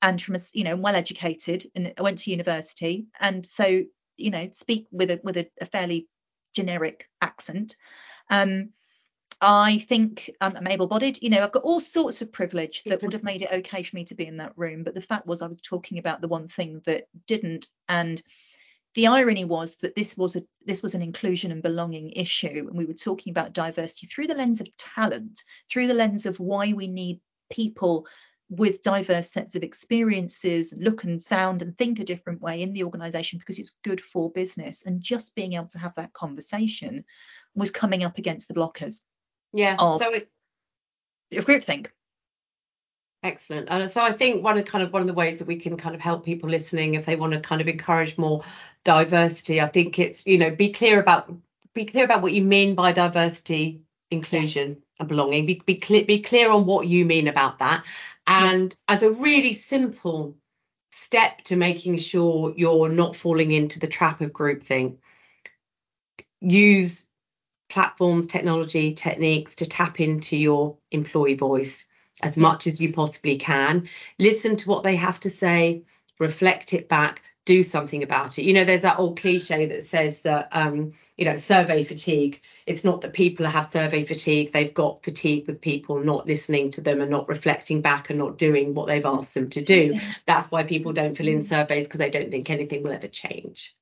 and 0.00 0.22
from 0.22 0.36
a 0.36 0.38
you 0.52 0.64
know 0.64 0.76
well 0.76 0.94
educated 0.94 1.66
and 1.74 1.92
I 1.98 2.02
went 2.02 2.18
to 2.18 2.30
university 2.30 3.06
and 3.18 3.44
so 3.44 3.82
you 4.18 4.30
know 4.30 4.48
speak 4.52 4.86
with 4.90 5.10
a 5.10 5.20
with 5.22 5.36
a, 5.36 5.48
a 5.60 5.66
fairly 5.66 6.08
generic 6.54 7.08
accent. 7.20 7.76
Um, 8.30 8.70
I 9.40 9.78
think 9.78 10.30
um, 10.40 10.56
I'm 10.56 10.66
able-bodied. 10.66 11.22
You 11.22 11.30
know, 11.30 11.44
I've 11.44 11.52
got 11.52 11.62
all 11.62 11.80
sorts 11.80 12.22
of 12.22 12.32
privilege 12.32 12.82
that 12.86 13.02
would 13.02 13.12
have 13.12 13.22
made 13.22 13.42
it 13.42 13.52
okay 13.52 13.84
for 13.84 13.94
me 13.94 14.04
to 14.06 14.16
be 14.16 14.26
in 14.26 14.38
that 14.38 14.52
room. 14.56 14.82
But 14.82 14.94
the 14.94 15.00
fact 15.00 15.26
was, 15.26 15.42
I 15.42 15.46
was 15.46 15.60
talking 15.60 15.98
about 15.98 16.20
the 16.20 16.28
one 16.28 16.48
thing 16.48 16.82
that 16.86 17.04
didn't. 17.26 17.68
And 17.88 18.20
the 18.94 19.06
irony 19.06 19.44
was 19.44 19.76
that 19.76 19.94
this 19.94 20.16
was 20.16 20.34
a 20.34 20.42
this 20.66 20.82
was 20.82 20.94
an 20.94 21.02
inclusion 21.02 21.52
and 21.52 21.62
belonging 21.62 22.10
issue, 22.10 22.66
and 22.68 22.76
we 22.76 22.84
were 22.84 22.94
talking 22.94 23.30
about 23.30 23.52
diversity 23.52 24.08
through 24.08 24.26
the 24.26 24.34
lens 24.34 24.60
of 24.60 24.76
talent, 24.76 25.44
through 25.70 25.86
the 25.86 25.94
lens 25.94 26.26
of 26.26 26.40
why 26.40 26.72
we 26.72 26.88
need 26.88 27.20
people 27.50 28.06
with 28.50 28.82
diverse 28.82 29.30
sets 29.30 29.54
of 29.54 29.62
experiences, 29.62 30.72
look 30.76 31.04
and 31.04 31.20
sound, 31.20 31.60
and 31.60 31.76
think 31.76 31.98
a 31.98 32.04
different 32.04 32.40
way 32.40 32.62
in 32.62 32.72
the 32.72 32.84
organization 32.84 33.38
because 33.38 33.58
it's 33.58 33.72
good 33.84 34.00
for 34.00 34.30
business. 34.30 34.82
And 34.84 35.02
just 35.02 35.34
being 35.34 35.52
able 35.52 35.66
to 35.68 35.78
have 35.78 35.94
that 35.96 36.14
conversation 36.14 37.04
was 37.54 37.70
coming 37.70 38.04
up 38.04 38.18
against 38.18 38.48
the 38.48 38.54
blockers. 38.54 39.02
Yeah. 39.52 39.76
Of, 39.78 40.00
so 40.00 40.12
it, 40.12 40.30
of 41.32 41.44
groupthink. 41.44 41.88
Excellent. 43.22 43.68
And 43.68 43.90
so 43.90 44.00
I 44.00 44.12
think 44.12 44.44
one 44.44 44.56
of 44.56 44.64
kind 44.64 44.84
of 44.84 44.92
one 44.92 45.02
of 45.02 45.08
the 45.08 45.14
ways 45.14 45.40
that 45.40 45.48
we 45.48 45.58
can 45.58 45.76
kind 45.76 45.94
of 45.94 46.00
help 46.00 46.24
people 46.24 46.48
listening 46.48 46.94
if 46.94 47.04
they 47.04 47.16
want 47.16 47.34
to 47.34 47.40
kind 47.40 47.60
of 47.60 47.68
encourage 47.68 48.16
more 48.16 48.44
diversity, 48.84 49.60
I 49.60 49.66
think 49.66 49.98
it's, 49.98 50.24
you 50.26 50.38
know, 50.38 50.54
be 50.54 50.72
clear 50.72 51.00
about 51.00 51.30
be 51.74 51.84
clear 51.84 52.04
about 52.04 52.22
what 52.22 52.32
you 52.32 52.44
mean 52.44 52.74
by 52.74 52.92
diversity, 52.92 53.82
inclusion 54.10 54.68
yes. 54.68 54.78
and 55.00 55.08
belonging. 55.08 55.46
Be 55.46 55.60
be 55.66 55.74
clear 55.74 56.04
be 56.04 56.22
clear 56.22 56.50
on 56.50 56.64
what 56.64 56.86
you 56.86 57.04
mean 57.04 57.26
about 57.26 57.58
that 57.58 57.84
and 58.28 58.76
yeah. 58.88 58.94
as 58.94 59.02
a 59.02 59.10
really 59.10 59.54
simple 59.54 60.36
step 60.90 61.42
to 61.42 61.56
making 61.56 61.96
sure 61.96 62.52
you're 62.56 62.90
not 62.90 63.16
falling 63.16 63.50
into 63.50 63.80
the 63.80 63.86
trap 63.86 64.20
of 64.20 64.32
groupthink, 64.32 64.98
use 66.40 67.06
platforms, 67.70 68.28
technology, 68.28 68.92
techniques 68.92 69.56
to 69.56 69.66
tap 69.66 70.00
into 70.00 70.36
your 70.36 70.76
employee 70.90 71.34
voice 71.34 71.86
as 72.22 72.36
much 72.36 72.66
as 72.66 72.80
you 72.80 72.92
possibly 72.92 73.38
can. 73.38 73.88
Listen 74.18 74.56
to 74.56 74.68
what 74.68 74.82
they 74.82 74.96
have 74.96 75.18
to 75.20 75.30
say, 75.30 75.84
reflect 76.18 76.74
it 76.74 76.88
back, 76.88 77.22
do 77.48 77.62
something 77.62 78.02
about 78.02 78.38
it. 78.38 78.44
You 78.44 78.52
know, 78.52 78.64
there's 78.64 78.82
that 78.82 78.98
old 78.98 79.18
cliche 79.18 79.64
that 79.64 79.82
says 79.84 80.20
that, 80.20 80.48
um, 80.52 80.92
you 81.16 81.24
know, 81.24 81.38
survey 81.38 81.82
fatigue. 81.82 82.42
It's 82.66 82.84
not 82.84 83.00
that 83.00 83.14
people 83.14 83.46
have 83.46 83.64
survey 83.64 84.04
fatigue, 84.04 84.52
they've 84.52 84.74
got 84.74 85.02
fatigue 85.02 85.46
with 85.46 85.62
people 85.62 85.98
not 85.98 86.26
listening 86.26 86.70
to 86.72 86.82
them 86.82 87.00
and 87.00 87.10
not 87.10 87.26
reflecting 87.26 87.80
back 87.80 88.10
and 88.10 88.18
not 88.18 88.36
doing 88.36 88.74
what 88.74 88.86
they've 88.86 89.06
asked 89.06 89.32
them 89.32 89.48
to 89.48 89.64
do. 89.64 89.98
That's 90.26 90.50
why 90.50 90.64
people 90.64 90.92
don't 90.92 91.16
fill 91.16 91.28
in 91.28 91.42
surveys 91.42 91.86
because 91.86 91.98
they 91.98 92.10
don't 92.10 92.30
think 92.30 92.50
anything 92.50 92.82
will 92.82 92.92
ever 92.92 93.08
change. 93.08 93.74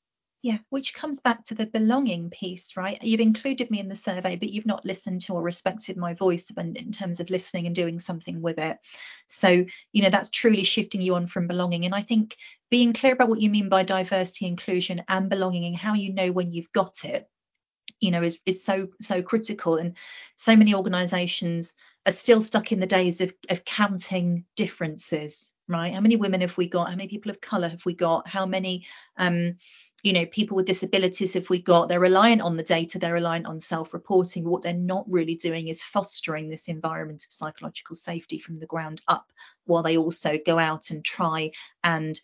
Yeah, 0.46 0.58
which 0.70 0.94
comes 0.94 1.18
back 1.18 1.42
to 1.46 1.56
the 1.56 1.66
belonging 1.66 2.30
piece, 2.30 2.76
right? 2.76 3.02
You've 3.02 3.18
included 3.18 3.68
me 3.68 3.80
in 3.80 3.88
the 3.88 3.96
survey, 3.96 4.36
but 4.36 4.50
you've 4.52 4.64
not 4.64 4.84
listened 4.84 5.22
to 5.22 5.32
or 5.32 5.42
respected 5.42 5.96
my 5.96 6.14
voice 6.14 6.52
in 6.56 6.92
terms 6.92 7.18
of 7.18 7.30
listening 7.30 7.66
and 7.66 7.74
doing 7.74 7.98
something 7.98 8.40
with 8.40 8.60
it. 8.60 8.78
So, 9.26 9.64
you 9.92 10.02
know, 10.02 10.08
that's 10.08 10.30
truly 10.30 10.62
shifting 10.62 11.02
you 11.02 11.16
on 11.16 11.26
from 11.26 11.48
belonging. 11.48 11.84
And 11.84 11.92
I 11.92 12.02
think 12.02 12.36
being 12.70 12.92
clear 12.92 13.12
about 13.14 13.28
what 13.28 13.40
you 13.42 13.50
mean 13.50 13.68
by 13.68 13.82
diversity, 13.82 14.46
inclusion, 14.46 15.02
and 15.08 15.28
belonging, 15.28 15.64
and 15.64 15.76
how 15.76 15.94
you 15.94 16.14
know 16.14 16.30
when 16.30 16.52
you've 16.52 16.70
got 16.70 17.04
it, 17.04 17.28
you 17.98 18.12
know, 18.12 18.22
is 18.22 18.38
is 18.46 18.62
so 18.62 18.86
so 19.00 19.22
critical. 19.22 19.78
And 19.78 19.96
so 20.36 20.54
many 20.54 20.76
organisations 20.76 21.74
are 22.06 22.12
still 22.12 22.40
stuck 22.40 22.70
in 22.70 22.78
the 22.78 22.86
days 22.86 23.20
of 23.20 23.32
of 23.50 23.64
counting 23.64 24.44
differences, 24.54 25.50
right? 25.66 25.92
How 25.92 26.00
many 26.00 26.14
women 26.14 26.42
have 26.42 26.56
we 26.56 26.68
got? 26.68 26.88
How 26.90 26.94
many 26.94 27.08
people 27.08 27.32
of 27.32 27.40
colour 27.40 27.68
have 27.68 27.84
we 27.84 27.94
got? 27.94 28.28
How 28.28 28.46
many 28.46 28.86
um 29.16 29.56
you 30.06 30.12
know 30.12 30.24
people 30.24 30.54
with 30.54 30.66
disabilities 30.66 31.34
if 31.34 31.50
we 31.50 31.60
got 31.60 31.88
they're 31.88 31.98
reliant 31.98 32.40
on 32.40 32.56
the 32.56 32.62
data 32.62 32.96
they're 32.96 33.14
reliant 33.14 33.44
on 33.44 33.58
self-reporting 33.58 34.44
what 34.44 34.62
they're 34.62 34.72
not 34.72 35.04
really 35.10 35.34
doing 35.34 35.66
is 35.66 35.82
fostering 35.82 36.48
this 36.48 36.68
environment 36.68 37.24
of 37.24 37.32
psychological 37.32 37.96
safety 37.96 38.38
from 38.38 38.60
the 38.60 38.66
ground 38.66 39.00
up 39.08 39.32
while 39.64 39.82
they 39.82 39.96
also 39.96 40.38
go 40.46 40.60
out 40.60 40.90
and 40.90 41.04
try 41.04 41.50
and 41.82 42.20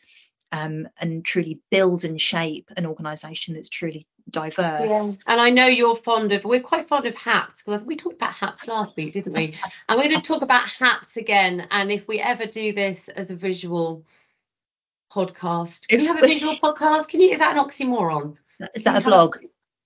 um, 0.53 0.87
and 0.99 1.25
truly 1.25 1.61
build 1.71 2.05
and 2.05 2.21
shape 2.21 2.71
an 2.77 2.87
organization 2.87 3.55
that's 3.55 3.71
truly 3.71 4.07
diverse. 4.31 5.19
Yeah. 5.27 5.33
And 5.33 5.41
I 5.41 5.49
know 5.49 5.67
you're 5.67 5.97
fond 5.97 6.31
of, 6.33 6.45
we're 6.45 6.61
quite 6.61 6.87
fond 6.87 7.07
of 7.07 7.17
hats 7.17 7.63
because 7.63 7.83
we 7.85 7.97
talked 7.97 8.17
about 8.17 8.35
hats 8.35 8.69
last 8.69 8.95
week, 8.95 9.15
didn't 9.15 9.33
we? 9.33 9.57
And 9.89 9.99
we're 9.99 10.11
going 10.11 10.21
to 10.21 10.29
talk 10.29 10.43
about 10.43 10.69
hats 10.69 11.17
again. 11.17 11.67
And 11.71 11.91
if 11.91 12.07
we 12.07 12.21
ever 12.21 12.45
do 12.45 12.75
this 12.75 13.09
as 13.09 13.31
a 13.31 13.35
visual 13.35 14.05
podcast. 15.13 15.89
Can 15.89 16.01
you 16.01 16.07
have 16.09 16.23
a 16.23 16.27
visual 16.27 16.55
podcast? 16.55 17.09
Can 17.09 17.21
you? 17.21 17.31
Is 17.31 17.39
that 17.39 17.57
an 17.57 17.65
oxymoron? 17.65 18.37
Is 18.75 18.83
that 18.85 19.07
a? 19.07 19.31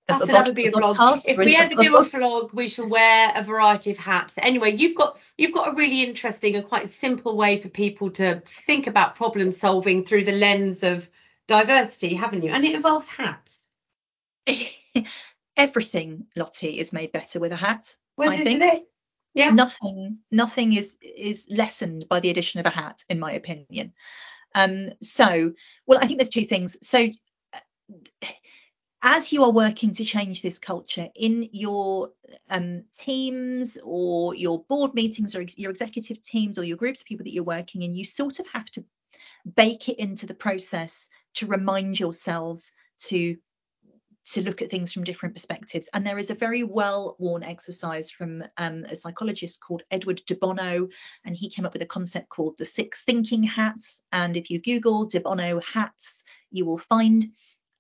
That's 0.07 0.23
a, 0.23 0.27
that 0.27 0.47
would 0.47 0.55
be 0.55 0.67
a 0.67 0.73
vlog. 0.73 1.23
If 1.27 1.37
we 1.37 1.57
ever 1.57 1.75
do 1.75 1.97
a 1.97 2.05
vlog, 2.05 2.55
we 2.55 2.69
shall 2.69 2.89
wear 2.89 3.33
a 3.35 3.43
variety 3.43 3.91
of 3.91 3.99
hats. 3.99 4.35
Anyway, 4.39 4.77
you've 4.77 4.95
got 4.95 5.19
you've 5.37 5.53
got 5.53 5.73
a 5.73 5.75
really 5.75 6.05
interesting 6.05 6.55
and 6.55 6.67
quite 6.67 6.89
simple 6.91 7.37
way 7.37 7.59
for 7.59 7.69
people 7.69 8.11
to 8.13 8.41
think 8.47 8.87
about 8.87 9.17
problem 9.17 9.51
solving 9.51 10.05
through 10.05 10.23
the 10.23 10.33
lens 10.33 10.85
of 10.85 11.11
diversity, 11.49 12.15
haven't 12.15 12.43
you? 12.43 12.51
And 12.51 12.65
it 12.65 12.75
involves 12.75 13.09
hats. 13.09 13.67
Everything, 15.57 16.27
Lottie, 16.37 16.79
is 16.79 16.93
made 16.93 17.11
better 17.11 17.41
with 17.41 17.51
a 17.51 17.57
hat. 17.57 17.95
Well, 18.17 18.31
I 18.31 18.37
think. 18.37 18.63
It? 18.63 18.89
Yeah. 19.35 19.51
Nothing, 19.51 20.19
nothing 20.31 20.73
is 20.73 20.97
is 21.03 21.47
lessened 21.51 22.09
by 22.09 22.21
the 22.21 22.31
addition 22.31 22.61
of 22.61 22.67
a 22.67 22.71
hat, 22.71 23.05
in 23.09 23.19
my 23.19 23.33
opinion. 23.33 23.93
Um, 24.57 24.93
so, 25.03 25.53
well, 25.87 25.99
I 26.03 26.07
think 26.07 26.19
there's 26.19 26.31
two 26.31 26.47
things. 26.47 26.79
So, 26.81 27.09
as 29.03 29.31
you 29.31 29.45
are 29.45 29.53
working 29.53 29.93
to 29.93 30.05
change 30.05 30.41
this 30.43 30.59
culture 30.59 31.09
in 31.15 31.49
your 31.53 32.11
um, 32.51 32.85
teams 32.99 33.79
or 33.85 34.35
your 34.35 34.65
board 34.65 34.95
meetings 34.95 35.37
or 35.37 35.43
your 35.57 35.71
executive 35.71 36.23
teams 36.23 36.59
or 36.59 36.65
your 36.65 36.79
groups 36.79 37.03
of 37.03 37.07
people 37.07 37.25
that 37.25 37.33
you're 37.33 37.45
working 37.45 37.83
in, 37.83 37.95
you 37.95 38.05
sort 38.05 38.41
of 38.41 38.47
have 38.49 38.69
to 38.73 38.85
bake 39.55 39.91
it 39.91 39.99
into 40.01 40.27
the 40.27 40.35
process 40.35 41.09
to 41.35 41.47
remind 41.47 42.01
yourselves 42.01 42.73
to 42.99 43.37
to 44.27 44.43
look 44.43 44.61
at 44.61 44.71
things 44.71 44.93
from 44.93 45.05
different 45.05 45.35
perspectives. 45.35 45.89
And 45.95 46.07
there 46.07 46.19
is 46.19 46.31
a 46.31 46.35
very 46.35 46.63
well 46.63 47.17
worn 47.19 47.43
exercise 47.43 48.11
from 48.11 48.43
um, 48.57 48.85
a 48.85 48.97
psychologist 48.97 49.61
called 49.61 49.83
Edward 49.91 50.23
de 50.27 50.35
Bono, 50.35 50.89
and 51.25 51.37
he 51.37 51.49
came 51.49 51.65
up 51.65 51.73
with 51.73 51.83
a 51.83 51.87
concept 51.87 52.29
called 52.29 52.57
the 52.59 52.65
six 52.65 53.03
thinking 53.03 53.43
hats. 53.43 54.03
And 54.13 54.37
if 54.37 54.51
you 54.51 54.61
Google 54.61 55.07
de 55.07 55.21
Bono 55.21 55.61
hats, 55.61 56.25
you 56.51 56.65
will 56.65 56.79
find 56.79 57.25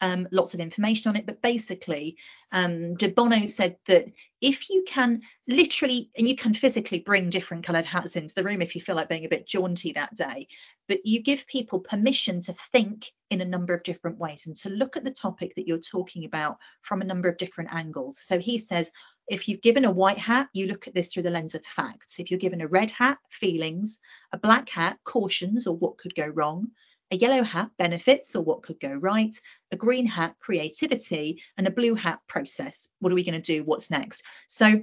um, 0.01 0.29
lots 0.31 0.55
of 0.55 0.61
information 0.61 1.09
on 1.09 1.17
it. 1.17 1.27
But 1.27 1.43
basically, 1.43 2.17
um, 2.53 2.95
De 2.95 3.09
Bono 3.09 3.47
said 3.47 3.77
that 3.87 4.07
if 4.41 4.69
you 4.69 4.85
can 4.87 5.23
literally, 5.49 6.11
and 6.17 6.29
you 6.29 6.37
can 6.37 6.55
physically 6.55 7.01
bring 7.01 7.31
different 7.31 7.65
coloured 7.65 7.85
hats 7.85 8.17
into 8.17 8.35
the 8.35 8.45
room 8.45 8.63
if 8.63 8.75
you 8.75 8.81
feel 8.81 8.95
like 8.95 9.09
being 9.09 9.25
a 9.25 9.31
bit 9.31 9.47
jaunty 9.47 9.93
that 9.93 10.15
day, 10.15 10.49
but 10.89 11.05
you 11.05 11.23
give 11.23 11.47
people 11.47 11.81
permission 11.81 12.41
to 12.43 12.55
think 12.73 13.13
in 13.31 13.41
a 13.41 13.45
number 13.45 13.75
of 13.75 13.83
different 13.83 14.19
ways 14.19 14.47
and 14.47 14.55
to 14.57 14.69
look 14.69 14.97
at 14.97 15.05
the 15.05 15.11
topic 15.11 15.55
that 15.55 15.67
you're 15.67 15.79
talking 15.79 16.25
about 16.25 16.59
from 16.83 17.01
a 17.01 17.07
number 17.07 17.29
of 17.29 17.39
different 17.39 17.73
angles. 17.73 18.19
So 18.19 18.39
he 18.39 18.59
says, 18.59 18.91
if 19.29 19.49
you've 19.49 19.63
given 19.63 19.85
a 19.85 19.91
white 19.91 20.19
hat, 20.19 20.49
you 20.53 20.67
look 20.67 20.87
at 20.87 20.95
this 20.95 21.09
through 21.09 21.25
the 21.25 21.31
lens 21.31 21.55
of 21.57 21.65
facts. 21.65 22.21
If 22.21 22.31
you're 22.31 22.39
given 22.39 22.61
a 22.61 22.69
red 22.69 22.91
hat, 22.93 23.19
feelings, 23.31 23.99
a 24.33 24.39
black 24.39 24.69
hat, 24.69 24.99
cautions 25.05 25.67
or 25.67 25.77
what 25.77 25.99
could 25.99 26.15
go 26.15 26.27
wrong, 26.27 26.69
a 27.11 27.17
yellow 27.17 27.43
hat 27.43 27.71
benefits 27.79 28.35
or 28.35 28.43
what 28.43 28.63
could 28.63 28.81
go 28.81 28.93
right, 28.93 29.39
a 29.71 29.77
green 29.77 30.07
hat 30.07 30.37
creativity, 30.39 31.43
and 31.57 31.67
a 31.67 31.71
blue 31.71 31.95
hat 31.95 32.21
process. 32.27 32.89
What 33.01 33.13
are 33.13 33.15
we 33.15 33.25
going 33.25 33.41
to 33.41 33.53
do? 33.55 33.65
What's 33.65 33.91
next? 33.91 34.23
So 34.49 34.83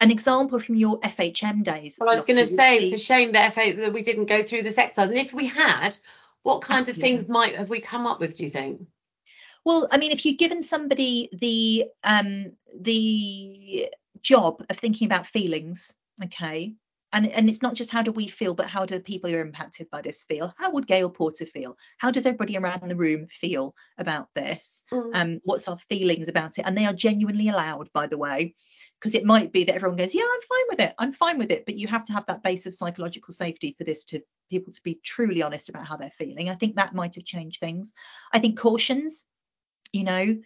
an 0.00 0.10
example 0.10 0.58
from 0.58 0.76
your 0.76 0.98
FHM 1.00 1.62
days. 1.62 1.98
Well, 2.00 2.10
I 2.10 2.16
was 2.16 2.24
going 2.24 2.38
to 2.38 2.46
say 2.46 2.76
it's 2.76 3.00
a 3.00 3.04
shame 3.04 3.32
that, 3.32 3.52
FA, 3.52 3.74
that 3.76 3.92
we 3.92 4.02
didn't 4.02 4.26
go 4.26 4.42
through 4.42 4.62
this 4.62 4.78
exercise. 4.78 5.10
And 5.10 5.18
if 5.18 5.32
we 5.32 5.46
had, 5.46 5.96
what 6.42 6.62
kinds 6.62 6.88
Absolutely. 6.88 7.12
of 7.12 7.18
things 7.20 7.28
might 7.28 7.56
have 7.56 7.68
we 7.68 7.80
come 7.80 8.06
up 8.06 8.18
with? 8.18 8.36
Do 8.36 8.44
you 8.44 8.50
think? 8.50 8.86
Well, 9.64 9.88
I 9.90 9.98
mean, 9.98 10.10
if 10.10 10.24
you've 10.24 10.38
given 10.38 10.62
somebody 10.62 11.28
the 11.32 11.84
um, 12.02 12.52
the 12.74 13.90
job 14.22 14.64
of 14.70 14.78
thinking 14.78 15.06
about 15.06 15.26
feelings, 15.26 15.92
okay, 16.24 16.74
and 17.12 17.26
and 17.26 17.48
it's 17.48 17.62
not 17.62 17.74
just 17.74 17.90
how 17.90 18.02
do 18.02 18.12
we 18.12 18.28
feel 18.28 18.54
but 18.54 18.68
how 18.68 18.84
do 18.86 18.94
the 18.94 19.02
people 19.02 19.30
who 19.30 19.36
are 19.36 19.40
impacted 19.40 19.88
by 19.90 20.02
this 20.02 20.22
feel? 20.22 20.54
How 20.56 20.70
would 20.70 20.86
gail 20.86 21.10
porter 21.10 21.46
feel? 21.46 21.76
How 21.98 22.10
does 22.10 22.26
everybody 22.26 22.56
around 22.56 22.88
the 22.88 22.96
room 22.96 23.26
feel 23.28 23.74
about 23.98 24.28
this? 24.34 24.84
Mm. 24.92 25.10
um 25.14 25.40
what's 25.44 25.68
our 25.68 25.78
feelings 25.88 26.28
about 26.28 26.58
it? 26.58 26.66
And 26.66 26.76
they 26.76 26.86
are 26.86 26.92
genuinely 26.92 27.48
allowed 27.48 27.92
by 27.92 28.06
the 28.06 28.18
way 28.18 28.54
because 28.98 29.14
it 29.14 29.24
might 29.24 29.52
be 29.52 29.64
that 29.64 29.74
everyone 29.74 29.96
goes 29.96 30.14
yeah 30.14 30.22
i'm 30.24 30.40
fine 30.42 30.64
with 30.68 30.80
it. 30.80 30.94
I'm 30.98 31.12
fine 31.12 31.38
with 31.38 31.50
it. 31.50 31.66
But 31.66 31.76
you 31.76 31.88
have 31.88 32.06
to 32.06 32.12
have 32.12 32.26
that 32.26 32.42
base 32.42 32.66
of 32.66 32.74
psychological 32.74 33.32
safety 33.32 33.74
for 33.76 33.84
this 33.84 34.04
to 34.06 34.20
people 34.50 34.72
to 34.72 34.82
be 34.82 35.00
truly 35.04 35.42
honest 35.42 35.68
about 35.68 35.86
how 35.86 35.96
they're 35.96 36.10
feeling. 36.10 36.50
I 36.50 36.54
think 36.54 36.76
that 36.76 36.94
might 36.94 37.14
have 37.16 37.24
changed 37.24 37.60
things. 37.60 37.92
I 38.32 38.38
think 38.38 38.58
cautions 38.58 39.26
you 39.92 40.04
know 40.04 40.36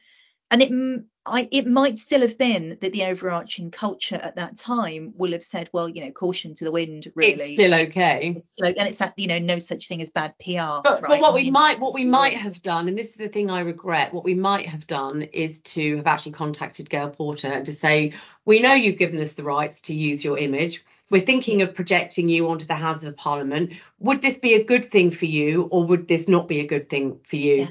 and 0.54 0.62
it 0.62 1.04
I, 1.26 1.48
it 1.50 1.66
might 1.66 1.96
still 1.96 2.20
have 2.20 2.36
been 2.36 2.76
that 2.82 2.92
the 2.92 3.04
overarching 3.04 3.70
culture 3.70 4.16
at 4.16 4.36
that 4.36 4.58
time 4.58 5.14
will 5.16 5.32
have 5.32 5.42
said, 5.42 5.70
well, 5.72 5.88
you 5.88 6.04
know, 6.04 6.10
caution 6.10 6.54
to 6.56 6.64
the 6.64 6.70
wind, 6.70 7.10
really. 7.14 7.32
It's 7.32 7.52
still 7.54 7.72
okay. 7.74 8.34
It's 8.36 8.50
still, 8.50 8.66
and 8.66 8.86
it's 8.86 8.98
that, 8.98 9.14
you 9.16 9.26
know, 9.28 9.38
no 9.38 9.58
such 9.58 9.88
thing 9.88 10.02
as 10.02 10.10
bad 10.10 10.34
PR. 10.38 10.82
But, 10.84 11.00
right? 11.00 11.02
but 11.08 11.20
what 11.20 11.32
we 11.32 11.50
might 11.50 11.80
what 11.80 11.94
we 11.94 12.04
might 12.04 12.34
have 12.34 12.60
done, 12.60 12.88
and 12.88 12.98
this 12.98 13.12
is 13.12 13.16
the 13.16 13.28
thing 13.28 13.50
I 13.50 13.60
regret, 13.60 14.12
what 14.12 14.22
we 14.22 14.34
might 14.34 14.66
have 14.66 14.86
done 14.86 15.22
is 15.22 15.60
to 15.60 15.96
have 15.96 16.06
actually 16.06 16.32
contacted 16.32 16.90
Gail 16.90 17.08
Porter 17.08 17.48
and 17.48 17.64
to 17.64 17.72
say, 17.72 18.12
we 18.44 18.60
know 18.60 18.74
you've 18.74 18.98
given 18.98 19.18
us 19.20 19.32
the 19.32 19.44
rights 19.44 19.80
to 19.82 19.94
use 19.94 20.22
your 20.22 20.36
image. 20.36 20.84
We're 21.10 21.22
thinking 21.22 21.62
of 21.62 21.74
projecting 21.74 22.28
you 22.28 22.50
onto 22.50 22.66
the 22.66 22.74
Houses 22.74 23.04
of 23.04 23.16
Parliament. 23.16 23.72
Would 23.98 24.20
this 24.20 24.36
be 24.36 24.54
a 24.54 24.64
good 24.64 24.84
thing 24.84 25.10
for 25.10 25.24
you, 25.24 25.68
or 25.72 25.86
would 25.86 26.06
this 26.06 26.28
not 26.28 26.48
be 26.48 26.60
a 26.60 26.66
good 26.66 26.90
thing 26.90 27.20
for 27.24 27.36
you? 27.36 27.54
Yeah. 27.54 27.68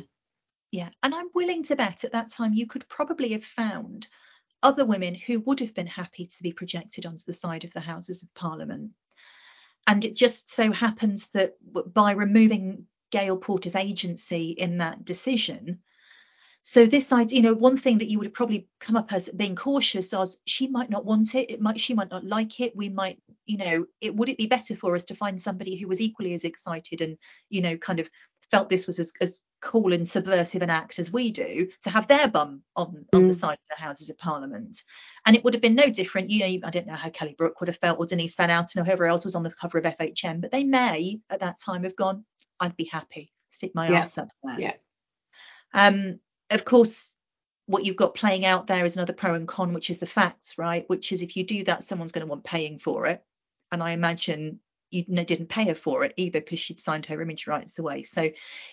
Yeah, 0.74 0.90
and 1.04 1.14
I'm 1.14 1.28
willing 1.36 1.62
to 1.66 1.76
bet 1.76 2.04
at 2.04 2.14
that 2.14 2.30
time 2.30 2.56
you 2.56 2.66
could 2.66 2.90
probably 2.90 3.30
have 3.34 3.44
found 3.44 4.08
other 4.64 4.86
women 4.86 5.14
who 5.14 5.40
would 5.42 5.60
have 5.60 5.76
been 5.76 5.86
happy 5.86 6.26
to 6.26 6.42
be 6.42 6.52
projected 6.52 7.06
onto 7.06 7.22
the 7.28 7.32
side 7.32 7.64
of 7.64 7.72
the 7.74 7.80
Houses 7.80 8.24
of 8.24 8.34
Parliament. 8.34 8.90
And 9.86 10.04
it 10.04 10.16
just 10.16 10.50
so 10.50 10.72
happens 10.72 11.30
that 11.30 11.54
by 11.94 12.14
removing 12.14 12.88
Gail 13.12 13.38
Porter's 13.38 13.76
agency 13.76 14.50
in 14.50 14.80
that 14.80 15.06
decision, 15.06 15.78
so 16.64 16.88
this 16.88 17.12
idea, 17.12 17.36
you 17.38 17.44
know, 17.44 17.54
one 17.54 17.78
thing 17.78 18.00
that 18.00 18.10
you 18.10 18.18
would 18.18 18.26
have 18.26 18.34
probably 18.34 18.68
come 18.80 18.96
up 18.96 19.14
as 19.14 19.30
being 19.30 19.56
cautious 19.56 20.12
as 20.12 20.40
she 20.48 20.70
might 20.70 20.90
not 20.90 21.06
want 21.06 21.36
it, 21.36 21.52
it 21.52 21.62
might 21.62 21.80
she 21.80 21.94
might 21.94 22.10
not 22.10 22.26
like 22.26 22.60
it. 22.60 22.76
We 22.76 22.90
might, 22.90 23.22
you 23.46 23.58
know, 23.58 23.86
it 24.02 24.16
would 24.16 24.30
it 24.30 24.40
be 24.40 24.48
better 24.48 24.76
for 24.76 24.96
us 24.96 25.06
to 25.06 25.16
find 25.16 25.40
somebody 25.40 25.76
who 25.76 25.88
was 25.88 26.02
equally 26.02 26.34
as 26.34 26.46
excited 26.46 27.02
and, 27.02 27.18
you 27.50 27.62
know, 27.62 27.78
kind 27.78 28.00
of 28.00 28.10
felt 28.52 28.70
this 28.70 28.88
was 28.88 29.00
as, 29.00 29.14
as 29.22 29.42
cool 29.62 29.94
and 29.94 30.08
subversive 30.08 30.62
an 30.62 30.70
act 30.70 31.00
as 31.00 31.12
we 31.12 31.32
do 31.32 31.68
to 31.82 31.90
have 31.90 32.08
their 32.08 32.28
bum 32.28 32.62
on, 32.76 33.06
on 33.14 33.28
the 33.28 33.34
mm. 33.34 33.40
side 33.40 33.54
of 33.54 33.78
the 33.78 33.84
Houses 33.84 34.10
of 34.10 34.18
Parliament. 34.18 34.84
And 35.26 35.36
it 35.36 35.44
would 35.44 35.54
have 35.54 35.62
been 35.62 35.76
no 35.76 35.90
different. 35.90 36.30
You 36.30 36.40
know, 36.40 36.68
I 36.68 36.70
don't 36.70 36.88
know 36.88 36.96
how 36.96 37.10
Kelly 37.10 37.36
Brook 37.38 37.60
would 37.60 37.70
have 37.70 37.78
felt 37.78 38.00
or 38.00 38.06
Denise 38.06 38.36
Van 38.36 38.50
Outen 38.50 38.82
or 38.82 38.86
whoever 38.86 39.06
else 39.06 39.24
was 39.24 39.36
on 39.36 39.44
the 39.44 39.52
cover 39.52 39.78
of 39.78 39.86
FHM, 39.86 40.42
but 40.42 40.52
they 40.52 40.64
may 40.64 41.20
at 41.30 41.40
that 41.40 41.58
time 41.58 41.84
have 41.84 41.96
gone, 41.96 42.26
I'd 42.60 42.78
be 42.78 42.86
happy, 42.86 43.32
stick 43.50 43.74
my 43.74 43.90
yeah. 43.90 44.00
ass 44.00 44.18
up 44.18 44.30
there. 44.44 44.60
Yeah. 44.60 44.74
Um, 45.74 46.20
of 46.50 46.66
course, 46.66 47.16
what 47.66 47.86
you've 47.86 47.96
got 47.96 48.14
playing 48.14 48.46
out 48.46 48.68
there 48.68 48.86
is 48.86 48.98
another 48.98 49.14
pro 49.14 49.36
and 49.36 49.48
con, 49.48 49.74
which 49.74 49.90
is 49.90 50.00
the 50.00 50.06
facts, 50.06 50.58
right? 50.58 50.84
Which 50.88 51.12
is 51.12 51.22
if 51.22 51.36
you 51.36 51.46
do 51.46 51.64
that, 51.64 51.84
someone's 51.84 52.12
going 52.12 52.26
to 52.26 52.30
want 52.30 52.44
paying 52.44 52.78
for 52.78 53.08
it. 53.08 53.24
And 53.72 53.82
I 53.82 53.92
imagine 53.92 54.60
you 54.94 55.04
didn't 55.04 55.48
pay 55.48 55.66
her 55.66 55.76
for 55.76 56.04
it 56.04 56.14
either 56.18 56.40
because 56.40 56.60
she'd 56.60 56.80
signed 56.80 57.06
her 57.08 57.22
image 57.22 57.48
rights 57.48 57.80
away. 57.80 58.04
So, 58.04 58.22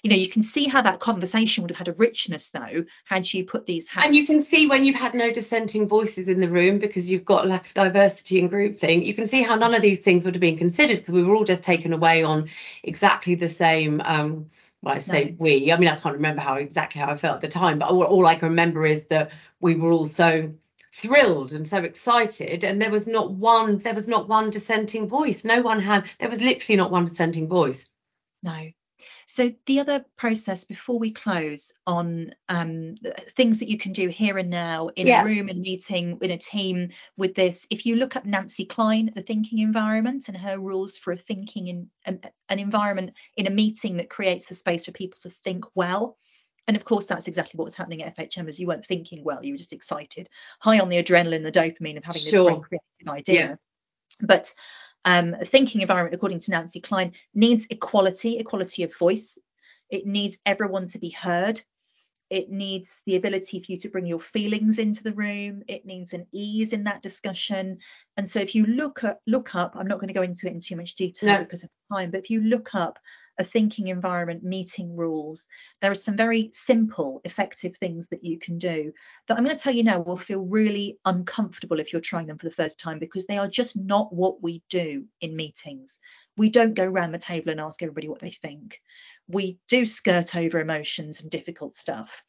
you 0.02 0.10
know, 0.10 0.16
you 0.16 0.28
can 0.28 0.42
see 0.42 0.66
how 0.66 0.82
that 0.82 1.00
conversation 1.00 1.62
would 1.62 1.70
have 1.70 1.78
had 1.78 1.88
a 1.88 1.94
richness 1.94 2.50
though 2.50 2.84
had 3.04 3.32
you 3.32 3.44
put 3.44 3.66
these 3.66 3.88
hats. 3.88 4.06
And 4.06 4.14
you 4.14 4.26
can 4.26 4.40
see 4.40 4.66
when 4.66 4.84
you've 4.84 4.96
had 4.96 5.14
no 5.14 5.32
dissenting 5.32 5.88
voices 5.88 6.28
in 6.28 6.40
the 6.40 6.48
room 6.48 6.78
because 6.78 7.08
you've 7.08 7.24
got 7.24 7.46
lack 7.46 7.66
of 7.66 7.74
diversity 7.74 8.40
and 8.40 8.50
group 8.50 8.78
thing. 8.78 9.02
you 9.02 9.14
can 9.14 9.26
see 9.26 9.42
how 9.42 9.56
none 9.56 9.74
of 9.74 9.82
these 9.82 10.02
things 10.02 10.24
would 10.24 10.34
have 10.34 10.40
been 10.40 10.58
considered 10.58 10.98
because 10.98 11.14
we 11.14 11.24
were 11.24 11.34
all 11.34 11.44
just 11.44 11.62
taken 11.62 11.92
away 11.92 12.22
on 12.22 12.48
exactly 12.82 13.34
the 13.34 13.48
same. 13.48 14.00
Um, 14.04 14.50
well, 14.82 14.94
I 14.94 14.98
say 14.98 15.24
no. 15.24 15.36
we. 15.38 15.72
I 15.72 15.76
mean, 15.76 15.88
I 15.88 15.96
can't 15.96 16.16
remember 16.16 16.40
how 16.40 16.54
exactly 16.54 17.00
how 17.00 17.10
I 17.10 17.16
felt 17.16 17.36
at 17.36 17.40
the 17.42 17.48
time, 17.48 17.78
but 17.78 17.90
all, 17.90 18.02
all 18.02 18.26
I 18.26 18.34
can 18.34 18.48
remember 18.48 18.86
is 18.86 19.06
that 19.06 19.30
we 19.60 19.74
were 19.74 19.92
all 19.92 20.06
so 20.06 20.54
thrilled 20.92 21.52
and 21.52 21.68
so 21.68 21.78
excited 21.78 22.64
and 22.64 22.82
there 22.82 22.90
was 22.90 23.06
not 23.06 23.30
one 23.30 23.78
there 23.78 23.94
was 23.94 24.08
not 24.08 24.28
one 24.28 24.50
dissenting 24.50 25.08
voice. 25.08 25.44
No 25.44 25.62
one 25.62 25.80
had 25.80 26.08
there 26.18 26.28
was 26.28 26.40
literally 26.40 26.76
not 26.76 26.90
one 26.90 27.04
dissenting 27.04 27.48
voice. 27.48 27.88
No. 28.42 28.70
So 29.26 29.52
the 29.66 29.80
other 29.80 30.04
process 30.16 30.64
before 30.64 30.98
we 30.98 31.12
close 31.12 31.72
on 31.86 32.34
um, 32.48 32.96
things 33.30 33.60
that 33.60 33.68
you 33.68 33.78
can 33.78 33.92
do 33.92 34.08
here 34.08 34.36
and 34.38 34.50
now 34.50 34.88
in 34.88 35.06
yeah. 35.06 35.22
a 35.22 35.24
room 35.24 35.48
and 35.48 35.60
meeting 35.60 36.18
in 36.20 36.30
a 36.32 36.36
team 36.36 36.88
with 37.16 37.34
this 37.34 37.66
if 37.70 37.86
you 37.86 37.96
look 37.96 38.16
at 38.16 38.26
Nancy 38.26 38.64
Kline, 38.64 39.12
the 39.14 39.22
thinking 39.22 39.60
environment 39.60 40.28
and 40.28 40.36
her 40.36 40.58
rules 40.58 40.96
for 40.96 41.12
a 41.12 41.16
thinking 41.16 41.68
in 41.68 41.90
an, 42.04 42.20
an 42.48 42.58
environment 42.58 43.12
in 43.36 43.46
a 43.46 43.50
meeting 43.50 43.98
that 43.98 44.10
creates 44.10 44.50
a 44.50 44.54
space 44.54 44.84
for 44.84 44.92
people 44.92 45.18
to 45.22 45.30
think 45.30 45.64
well 45.74 46.18
and 46.68 46.76
of 46.76 46.84
course, 46.84 47.06
that's 47.06 47.26
exactly 47.26 47.58
what 47.58 47.64
was 47.64 47.74
happening 47.74 48.02
at 48.02 48.16
FHM 48.16 48.48
as 48.48 48.58
you 48.60 48.66
weren't 48.66 48.86
thinking 48.86 49.24
well, 49.24 49.44
you 49.44 49.52
were 49.52 49.58
just 49.58 49.72
excited, 49.72 50.28
high 50.60 50.78
on 50.78 50.88
the 50.88 51.02
adrenaline, 51.02 51.42
the 51.42 51.52
dopamine 51.52 51.96
of 51.96 52.04
having 52.04 52.22
sure. 52.22 52.50
this 52.50 52.58
great 52.68 52.80
creative 52.98 53.08
idea. 53.08 53.40
Yeah. 53.40 53.54
But 54.20 54.54
um, 55.04 55.34
a 55.34 55.44
thinking 55.44 55.80
environment, 55.80 56.14
according 56.14 56.40
to 56.40 56.50
Nancy 56.50 56.80
Kline, 56.80 57.12
needs 57.34 57.66
equality, 57.70 58.38
equality 58.38 58.82
of 58.82 58.96
voice. 58.96 59.38
It 59.88 60.06
needs 60.06 60.38
everyone 60.46 60.88
to 60.88 60.98
be 60.98 61.10
heard. 61.10 61.60
It 62.28 62.48
needs 62.48 63.02
the 63.06 63.16
ability 63.16 63.60
for 63.60 63.72
you 63.72 63.78
to 63.78 63.88
bring 63.88 64.06
your 64.06 64.20
feelings 64.20 64.78
into 64.78 65.02
the 65.02 65.12
room. 65.14 65.64
It 65.66 65.84
needs 65.84 66.12
an 66.12 66.26
ease 66.30 66.72
in 66.72 66.84
that 66.84 67.02
discussion. 67.02 67.78
And 68.16 68.28
so 68.28 68.38
if 68.38 68.54
you 68.54 68.66
look 68.66 69.02
at 69.02 69.18
look 69.26 69.56
up, 69.56 69.74
I'm 69.74 69.88
not 69.88 69.98
going 69.98 70.08
to 70.08 70.14
go 70.14 70.22
into 70.22 70.46
it 70.46 70.52
in 70.52 70.60
too 70.60 70.76
much 70.76 70.94
detail 70.94 71.30
no. 71.30 71.38
because 71.40 71.64
of 71.64 71.70
time, 71.92 72.12
but 72.12 72.20
if 72.20 72.30
you 72.30 72.40
look 72.42 72.74
up 72.74 73.00
a 73.40 73.44
thinking 73.44 73.88
environment 73.88 74.44
meeting 74.44 74.94
rules. 74.94 75.48
There 75.80 75.90
are 75.90 75.96
some 75.96 76.14
very 76.14 76.50
simple, 76.52 77.22
effective 77.24 77.74
things 77.76 78.06
that 78.08 78.22
you 78.22 78.38
can 78.38 78.58
do 78.58 78.92
that 79.26 79.36
I'm 79.36 79.44
going 79.44 79.56
to 79.56 79.62
tell 79.62 79.74
you 79.74 79.82
now 79.82 80.00
will 80.00 80.18
feel 80.18 80.40
really 80.40 80.98
uncomfortable 81.06 81.80
if 81.80 81.90
you're 81.90 82.02
trying 82.02 82.26
them 82.26 82.36
for 82.36 82.46
the 82.46 82.54
first 82.54 82.78
time 82.78 82.98
because 82.98 83.24
they 83.24 83.38
are 83.38 83.48
just 83.48 83.76
not 83.76 84.12
what 84.12 84.42
we 84.42 84.62
do 84.68 85.06
in 85.22 85.34
meetings. 85.34 86.00
We 86.36 86.50
don't 86.50 86.74
go 86.74 86.84
around 86.84 87.12
the 87.12 87.18
table 87.18 87.50
and 87.50 87.60
ask 87.60 87.82
everybody 87.82 88.08
what 88.08 88.20
they 88.20 88.30
think. 88.30 88.78
We 89.26 89.58
do 89.68 89.86
skirt 89.86 90.36
over 90.36 90.60
emotions 90.60 91.22
and 91.22 91.30
difficult 91.30 91.72
stuff. 91.72 92.22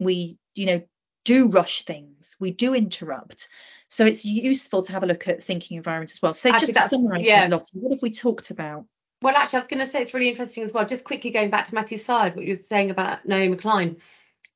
We, 0.00 0.38
you 0.54 0.66
know, 0.66 0.82
do 1.24 1.48
rush 1.48 1.84
things. 1.84 2.34
We 2.40 2.50
do 2.50 2.74
interrupt. 2.74 3.48
So 3.86 4.04
it's 4.04 4.24
useful 4.24 4.82
to 4.82 4.92
have 4.92 5.04
a 5.04 5.06
look 5.06 5.28
at 5.28 5.42
thinking 5.42 5.76
environment 5.76 6.10
as 6.10 6.20
well. 6.20 6.34
So 6.34 6.50
Actually, 6.50 6.72
just 6.72 6.90
to 6.90 6.96
summarize 6.96 7.24
yeah. 7.24 7.42
that, 7.42 7.50
Lottie, 7.50 7.78
what 7.78 7.92
have 7.92 8.02
we 8.02 8.10
talked 8.10 8.50
about? 8.50 8.86
Well, 9.20 9.34
actually, 9.34 9.58
I 9.58 9.60
was 9.60 9.68
going 9.68 9.84
to 9.84 9.90
say 9.90 10.00
it's 10.00 10.14
really 10.14 10.28
interesting 10.28 10.62
as 10.62 10.72
well. 10.72 10.86
Just 10.86 11.04
quickly 11.04 11.30
going 11.30 11.50
back 11.50 11.66
to 11.66 11.74
Matthew 11.74 11.98
Syed, 11.98 12.36
what 12.36 12.44
you 12.44 12.54
were 12.54 12.62
saying 12.62 12.90
about 12.90 13.26
Naomi 13.26 13.56
Klein. 13.56 13.96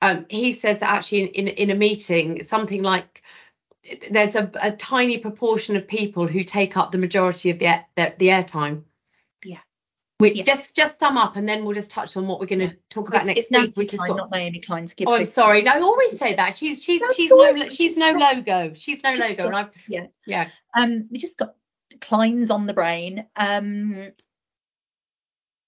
Um, 0.00 0.26
he 0.28 0.52
says 0.52 0.80
that 0.80 0.90
actually 0.90 1.24
in, 1.24 1.46
in, 1.46 1.48
in 1.48 1.70
a 1.70 1.74
meeting, 1.74 2.44
something 2.44 2.82
like 2.82 3.22
there's 4.10 4.36
a, 4.36 4.50
a, 4.60 4.70
tiny 4.72 5.18
proportion 5.18 5.76
of 5.76 5.88
people 5.88 6.26
who 6.26 6.44
take 6.44 6.76
up 6.76 6.92
the 6.92 6.98
majority 6.98 7.50
of 7.50 7.58
the 7.58 7.80
the, 7.96 8.14
the 8.18 8.28
airtime. 8.28 8.82
Yeah. 9.44 9.58
Which 10.18 10.36
yeah. 10.36 10.44
just 10.44 10.76
just 10.76 10.98
sum 11.00 11.18
up, 11.18 11.36
and 11.36 11.48
then 11.48 11.64
we'll 11.64 11.74
just 11.74 11.90
touch 11.90 12.16
on 12.16 12.28
what 12.28 12.38
we're 12.38 12.46
going 12.46 12.60
to 12.60 12.66
yeah. 12.66 12.72
talk 12.90 13.08
about 13.08 13.22
it's, 13.22 13.26
next 13.26 13.38
it's 13.38 13.50
Nancy 13.50 13.80
week. 13.80 13.90
Kline, 13.90 14.16
not 14.16 14.30
Naomi 14.30 14.60
Klein's. 14.60 14.94
Oh, 15.04 15.14
I'm 15.14 15.26
sorry. 15.26 15.62
No, 15.62 15.72
I 15.72 15.80
always 15.80 16.18
say 16.18 16.34
that. 16.34 16.56
She's 16.56 16.82
she's 16.82 17.00
That's 17.00 17.16
she's 17.16 17.30
no 17.30 17.68
she's 17.68 17.96
no 17.96 18.12
logo. 18.12 18.72
She's 18.74 19.02
no 19.02 19.10
logo, 19.10 19.34
got, 19.34 19.46
and 19.46 19.56
I've 19.56 19.70
yeah 19.88 20.06
yeah. 20.26 20.48
Um, 20.76 21.08
we 21.10 21.18
just 21.18 21.38
got 21.38 21.54
Klein's 22.00 22.50
on 22.50 22.66
the 22.66 22.74
brain. 22.74 23.26
Um, 23.34 24.12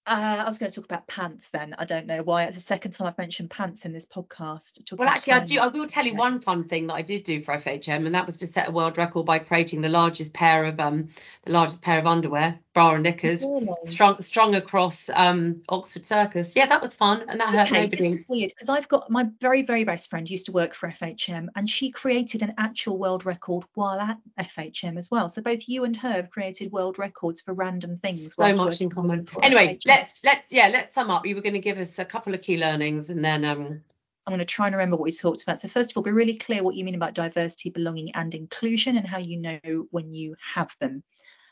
Uh, 0.06 0.42
I 0.44 0.48
was 0.48 0.58
going 0.58 0.70
to 0.70 0.74
talk 0.74 0.84
about 0.84 1.06
pants 1.06 1.48
then. 1.48 1.74
I 1.78 1.86
don't 1.86 2.06
know 2.06 2.22
why. 2.22 2.44
It's 2.44 2.56
the 2.56 2.62
second 2.62 2.92
time 2.92 3.06
I've 3.06 3.16
mentioned 3.16 3.48
pants 3.48 3.86
in 3.86 3.92
this 3.92 4.04
podcast. 4.04 4.92
Well, 4.92 5.08
actually, 5.08 5.32
I 5.32 5.44
do. 5.44 5.58
I 5.60 5.68
will 5.68 5.86
tell 5.86 6.04
you 6.04 6.14
one 6.14 6.40
fun 6.40 6.64
thing 6.64 6.88
that 6.88 6.94
I 6.94 7.02
did 7.02 7.24
do 7.24 7.40
for 7.40 7.54
FHM, 7.54 8.04
and 8.04 8.14
that 8.14 8.26
was 8.26 8.36
to 8.38 8.46
set 8.46 8.68
a 8.68 8.70
world 8.70 8.98
record 8.98 9.24
by 9.24 9.38
creating 9.38 9.80
the 9.80 9.88
largest 9.88 10.34
pair 10.34 10.66
of 10.66 10.78
um 10.78 11.08
the 11.44 11.52
largest 11.52 11.80
pair 11.80 11.98
of 11.98 12.06
underwear, 12.06 12.58
bra 12.74 12.94
and 12.94 13.04
knickers, 13.04 13.42
really? 13.42 13.68
strung 13.86 14.20
strung 14.20 14.54
across 14.56 15.08
um 15.14 15.62
Oxford 15.68 16.04
Circus. 16.04 16.54
Yeah, 16.54 16.66
that 16.66 16.82
was 16.82 16.92
fun, 16.92 17.24
and 17.28 17.40
that 17.40 17.48
okay, 17.48 17.58
hurt 17.58 17.70
nobody. 17.70 18.10
This 18.10 18.20
is 18.20 18.28
weird 18.28 18.50
because 18.50 18.68
I've 18.68 18.88
got 18.88 19.10
my 19.10 19.28
very 19.40 19.62
very 19.62 19.84
best 19.84 20.10
friend 20.10 20.28
used 20.28 20.46
to 20.46 20.52
work 20.52 20.74
for 20.74 20.90
FHM, 20.90 21.48
and 21.56 21.70
she 21.70 21.90
created 21.90 22.42
an 22.42 22.54
actual 22.58 22.98
world 22.98 23.24
record 23.24 23.64
while 23.74 24.00
at 24.00 24.18
FHM 24.38 24.98
as 24.98 25.10
well. 25.10 25.28
So 25.28 25.40
both 25.40 25.68
you 25.68 25.84
and 25.84 25.96
her 25.96 26.12
have 26.12 26.30
created 26.30 26.72
world 26.72 26.98
records 26.98 27.40
for 27.40 27.54
random 27.54 27.96
things. 27.96 28.34
So 28.34 28.54
much 28.54 28.80
in 28.80 28.90
common. 28.90 29.26
Anyway, 29.42 29.76
FHM 29.76 29.86
let's 29.86 30.20
let's 30.24 30.52
yeah 30.52 30.68
let's 30.68 30.92
sum 30.92 31.10
up. 31.10 31.24
You 31.24 31.36
were 31.36 31.42
going 31.42 31.54
to 31.54 31.60
give 31.60 31.78
us 31.78 31.98
a 31.98 32.04
couple 32.04 32.34
of 32.34 32.42
key 32.42 32.58
learnings, 32.58 33.08
and 33.08 33.24
then 33.24 33.44
um. 33.44 33.80
I'm 34.26 34.30
going 34.30 34.38
to 34.38 34.46
try 34.46 34.66
and 34.66 34.74
remember 34.74 34.96
what 34.96 35.04
we 35.04 35.12
talked 35.12 35.42
about. 35.42 35.60
So 35.60 35.68
first 35.68 35.90
of 35.90 35.98
all, 35.98 36.02
be 36.02 36.10
really 36.10 36.38
clear 36.38 36.62
what 36.62 36.74
you 36.74 36.82
mean 36.82 36.94
about 36.94 37.12
diversity, 37.12 37.68
belonging, 37.68 38.12
and 38.14 38.34
inclusion, 38.34 38.96
and 38.96 39.06
how 39.06 39.18
you 39.18 39.36
know 39.38 39.86
when 39.90 40.14
you 40.14 40.34
have 40.40 40.74
them. 40.80 41.02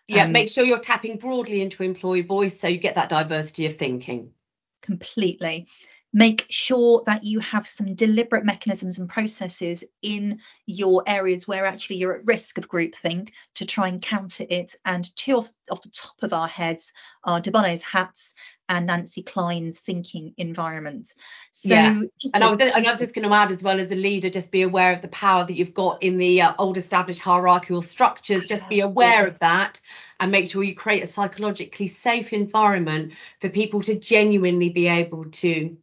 Yeah, 0.08 0.24
um, 0.24 0.32
make 0.32 0.48
sure 0.48 0.64
you're 0.64 0.78
tapping 0.78 1.18
broadly 1.18 1.62
into 1.62 1.82
employee 1.82 2.22
voice 2.22 2.60
so 2.60 2.68
you 2.68 2.78
get 2.78 2.96
that 2.96 3.08
diversity 3.08 3.66
of 3.66 3.76
thinking. 3.76 4.32
Completely 4.82 5.68
make 6.12 6.46
sure 6.50 7.02
that 7.06 7.24
you 7.24 7.40
have 7.40 7.66
some 7.66 7.94
deliberate 7.94 8.44
mechanisms 8.44 8.98
and 8.98 9.08
processes 9.08 9.82
in 10.02 10.40
your 10.66 11.02
areas 11.06 11.48
where 11.48 11.64
actually 11.64 11.96
you're 11.96 12.16
at 12.16 12.26
risk 12.26 12.58
of 12.58 12.68
groupthink 12.68 13.30
to 13.54 13.64
try 13.64 13.88
and 13.88 14.02
counter 14.02 14.44
it. 14.48 14.74
And 14.84 15.04
two 15.16 15.38
off, 15.38 15.52
off 15.70 15.82
the 15.82 15.90
top 15.90 16.22
of 16.22 16.32
our 16.32 16.48
heads 16.48 16.92
are 17.24 17.40
de 17.40 17.50
Bono's 17.50 17.82
hats 17.82 18.34
and 18.72 18.86
Nancy 18.86 19.22
Kline's 19.22 19.78
thinking 19.78 20.32
environment. 20.38 21.14
So 21.50 21.74
yeah. 21.74 21.90
and, 21.90 22.10
I 22.42 22.50
was, 22.50 22.58
and 22.58 22.86
I 22.86 22.90
was 22.90 23.00
just 23.00 23.14
going 23.14 23.28
to 23.28 23.34
add 23.34 23.52
as 23.52 23.62
well 23.62 23.78
as 23.78 23.92
a 23.92 23.94
leader, 23.94 24.30
just 24.30 24.50
be 24.50 24.62
aware 24.62 24.94
of 24.94 25.02
the 25.02 25.08
power 25.08 25.44
that 25.44 25.52
you've 25.52 25.74
got 25.74 26.02
in 26.02 26.16
the 26.16 26.40
uh, 26.40 26.54
old 26.58 26.78
established 26.78 27.20
hierarchical 27.20 27.82
structures. 27.82 28.46
Just 28.46 28.70
be 28.70 28.80
aware 28.80 29.26
of 29.26 29.38
that 29.40 29.82
and 30.18 30.32
make 30.32 30.50
sure 30.50 30.62
you 30.62 30.74
create 30.74 31.02
a 31.02 31.06
psychologically 31.06 31.88
safe 31.88 32.32
environment 32.32 33.12
for 33.40 33.50
people 33.50 33.82
to 33.82 33.98
genuinely 33.98 34.70
be 34.70 34.88
able 34.88 35.26
to 35.26 35.76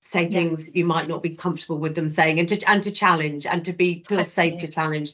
say 0.00 0.30
things 0.30 0.70
you 0.72 0.86
might 0.86 1.08
not 1.08 1.22
be 1.22 1.36
comfortable 1.36 1.78
with 1.78 1.94
them 1.94 2.08
saying 2.08 2.38
and 2.38 2.48
to 2.48 2.58
and 2.66 2.82
to 2.82 2.90
challenge 2.90 3.44
and 3.44 3.66
to 3.66 3.74
be 3.74 4.02
feel 4.08 4.24
safe 4.24 4.58
to 4.60 4.66
challenge 4.66 5.12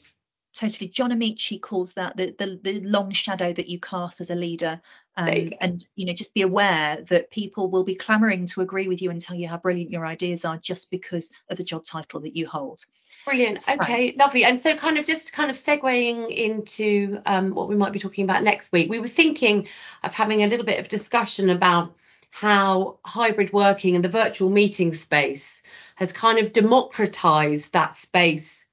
totally 0.57 0.87
john 0.87 1.11
amaechi 1.11 1.61
calls 1.61 1.93
that 1.93 2.17
the, 2.17 2.35
the, 2.37 2.59
the 2.63 2.79
long 2.81 3.11
shadow 3.11 3.53
that 3.53 3.69
you 3.69 3.79
cast 3.79 4.21
as 4.21 4.29
a 4.29 4.35
leader. 4.35 4.81
Um, 5.19 5.33
you 5.33 5.51
and 5.61 5.83
you 5.95 6.05
know 6.05 6.13
just 6.13 6.35
be 6.35 6.43
aware 6.43 7.03
that 7.09 7.31
people 7.31 7.71
will 7.71 7.83
be 7.83 7.95
clamoring 7.95 8.45
to 8.47 8.61
agree 8.61 8.87
with 8.87 9.01
you 9.01 9.09
and 9.09 9.19
tell 9.19 9.35
you 9.35 9.47
how 9.47 9.57
brilliant 9.57 9.89
your 9.89 10.05
ideas 10.05 10.45
are 10.45 10.57
just 10.57 10.91
because 10.91 11.31
of 11.49 11.57
the 11.57 11.63
job 11.63 11.83
title 11.85 12.19
that 12.19 12.35
you 12.35 12.45
hold. 12.47 12.85
Brilliant. 13.25 13.61
So, 13.61 13.73
okay 13.73 14.13
lovely. 14.15 14.45
And 14.45 14.61
so 14.61 14.75
kind 14.75 14.99
of 14.99 15.07
just 15.07 15.33
kind 15.33 15.49
of 15.49 15.55
segueing 15.55 16.29
into 16.29 17.19
um, 17.25 17.55
what 17.55 17.67
we 17.67 17.75
might 17.75 17.93
be 17.93 17.99
talking 17.99 18.25
about 18.25 18.43
next 18.43 18.71
week 18.71 18.91
we 18.91 18.99
were 18.99 19.07
thinking 19.07 19.67
of 20.03 20.13
having 20.13 20.43
a 20.43 20.47
little 20.47 20.65
bit 20.65 20.79
of 20.79 20.87
discussion 20.87 21.49
about 21.49 21.95
how 22.29 22.99
hybrid 23.03 23.51
working 23.53 23.95
and 23.95 24.03
the 24.03 24.09
virtual 24.09 24.51
meeting 24.51 24.93
space 24.93 25.63
has 25.95 26.11
kind 26.11 26.37
of 26.37 26.53
democratized 26.53 27.73
that 27.73 27.95
space 27.95 28.65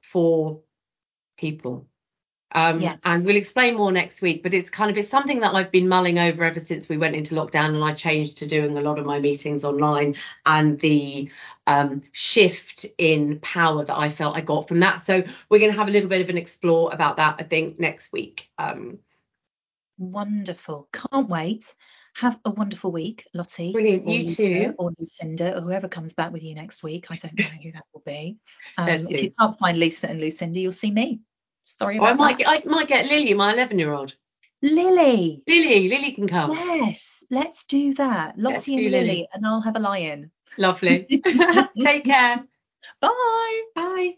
for 0.00 0.60
people. 1.42 1.86
Um, 2.54 2.80
yes. 2.80 3.00
And 3.04 3.24
we'll 3.24 3.36
explain 3.36 3.76
more 3.76 3.90
next 3.90 4.22
week, 4.22 4.42
but 4.42 4.54
it's 4.54 4.70
kind 4.70 4.90
of 4.90 4.98
it's 4.98 5.08
something 5.08 5.40
that 5.40 5.54
I've 5.54 5.70
been 5.70 5.88
mulling 5.88 6.18
over 6.18 6.44
ever 6.44 6.60
since 6.60 6.88
we 6.88 6.98
went 6.98 7.16
into 7.16 7.34
lockdown, 7.34 7.74
and 7.74 7.82
I 7.82 7.94
changed 7.94 8.38
to 8.38 8.46
doing 8.46 8.76
a 8.76 8.82
lot 8.82 8.98
of 8.98 9.06
my 9.06 9.18
meetings 9.18 9.64
online, 9.64 10.14
and 10.46 10.78
the 10.80 11.30
um, 11.66 12.02
shift 12.12 12.86
in 12.98 13.40
power 13.40 13.84
that 13.84 13.96
I 13.96 14.08
felt 14.08 14.36
I 14.36 14.42
got 14.42 14.68
from 14.68 14.80
that. 14.80 15.00
So 15.00 15.22
we're 15.48 15.58
going 15.58 15.72
to 15.72 15.78
have 15.78 15.88
a 15.88 15.92
little 15.92 16.10
bit 16.10 16.20
of 16.20 16.28
an 16.28 16.38
explore 16.38 16.92
about 16.92 17.16
that, 17.16 17.36
I 17.38 17.42
think, 17.42 17.80
next 17.80 18.12
week. 18.12 18.50
Um, 18.58 18.98
Wonderful, 19.98 20.88
can't 20.92 21.28
wait. 21.28 21.74
Have 22.16 22.38
a 22.44 22.50
wonderful 22.50 22.92
week, 22.92 23.26
Lottie. 23.32 23.72
Brilliant. 23.72 24.06
You 24.06 24.26
too. 24.26 24.74
Or 24.78 24.92
Lucinda, 24.98 25.56
or 25.56 25.62
whoever 25.62 25.88
comes 25.88 26.12
back 26.12 26.30
with 26.30 26.42
you 26.42 26.54
next 26.54 26.82
week. 26.82 27.06
I 27.08 27.16
don't 27.16 27.38
know 27.38 27.44
who 27.62 27.72
that 27.72 27.84
will 27.94 28.02
be. 28.04 28.36
Um, 28.76 28.88
if 28.88 29.22
you 29.22 29.30
can't 29.38 29.56
find 29.56 29.78
Lisa 29.78 30.10
and 30.10 30.20
Lucinda, 30.20 30.60
you'll 30.60 30.72
see 30.72 30.90
me. 30.90 31.22
Sorry 31.64 31.98
oh, 31.98 32.02
about 32.02 32.10
I 32.10 32.14
might 32.14 32.38
that. 32.38 32.62
Get, 32.62 32.66
I 32.66 32.70
might 32.70 32.88
get 32.88 33.06
Lily, 33.06 33.34
my 33.34 33.52
11 33.52 33.78
year 33.78 33.92
old. 33.92 34.14
Lily. 34.62 35.42
Lily, 35.46 35.88
Lily 35.88 36.12
can 36.12 36.28
come. 36.28 36.50
Yes, 36.52 37.24
let's 37.30 37.64
do 37.64 37.94
that. 37.94 38.38
Lottie 38.38 38.74
and 38.76 38.84
Lily, 38.84 39.06
Lily, 39.06 39.28
and 39.32 39.46
I'll 39.46 39.60
have 39.60 39.76
a 39.76 39.80
lion. 39.80 40.30
Lovely. 40.56 41.06
Take 41.80 42.04
care. 42.04 42.44
Bye. 43.00 43.62
Bye. 43.74 44.14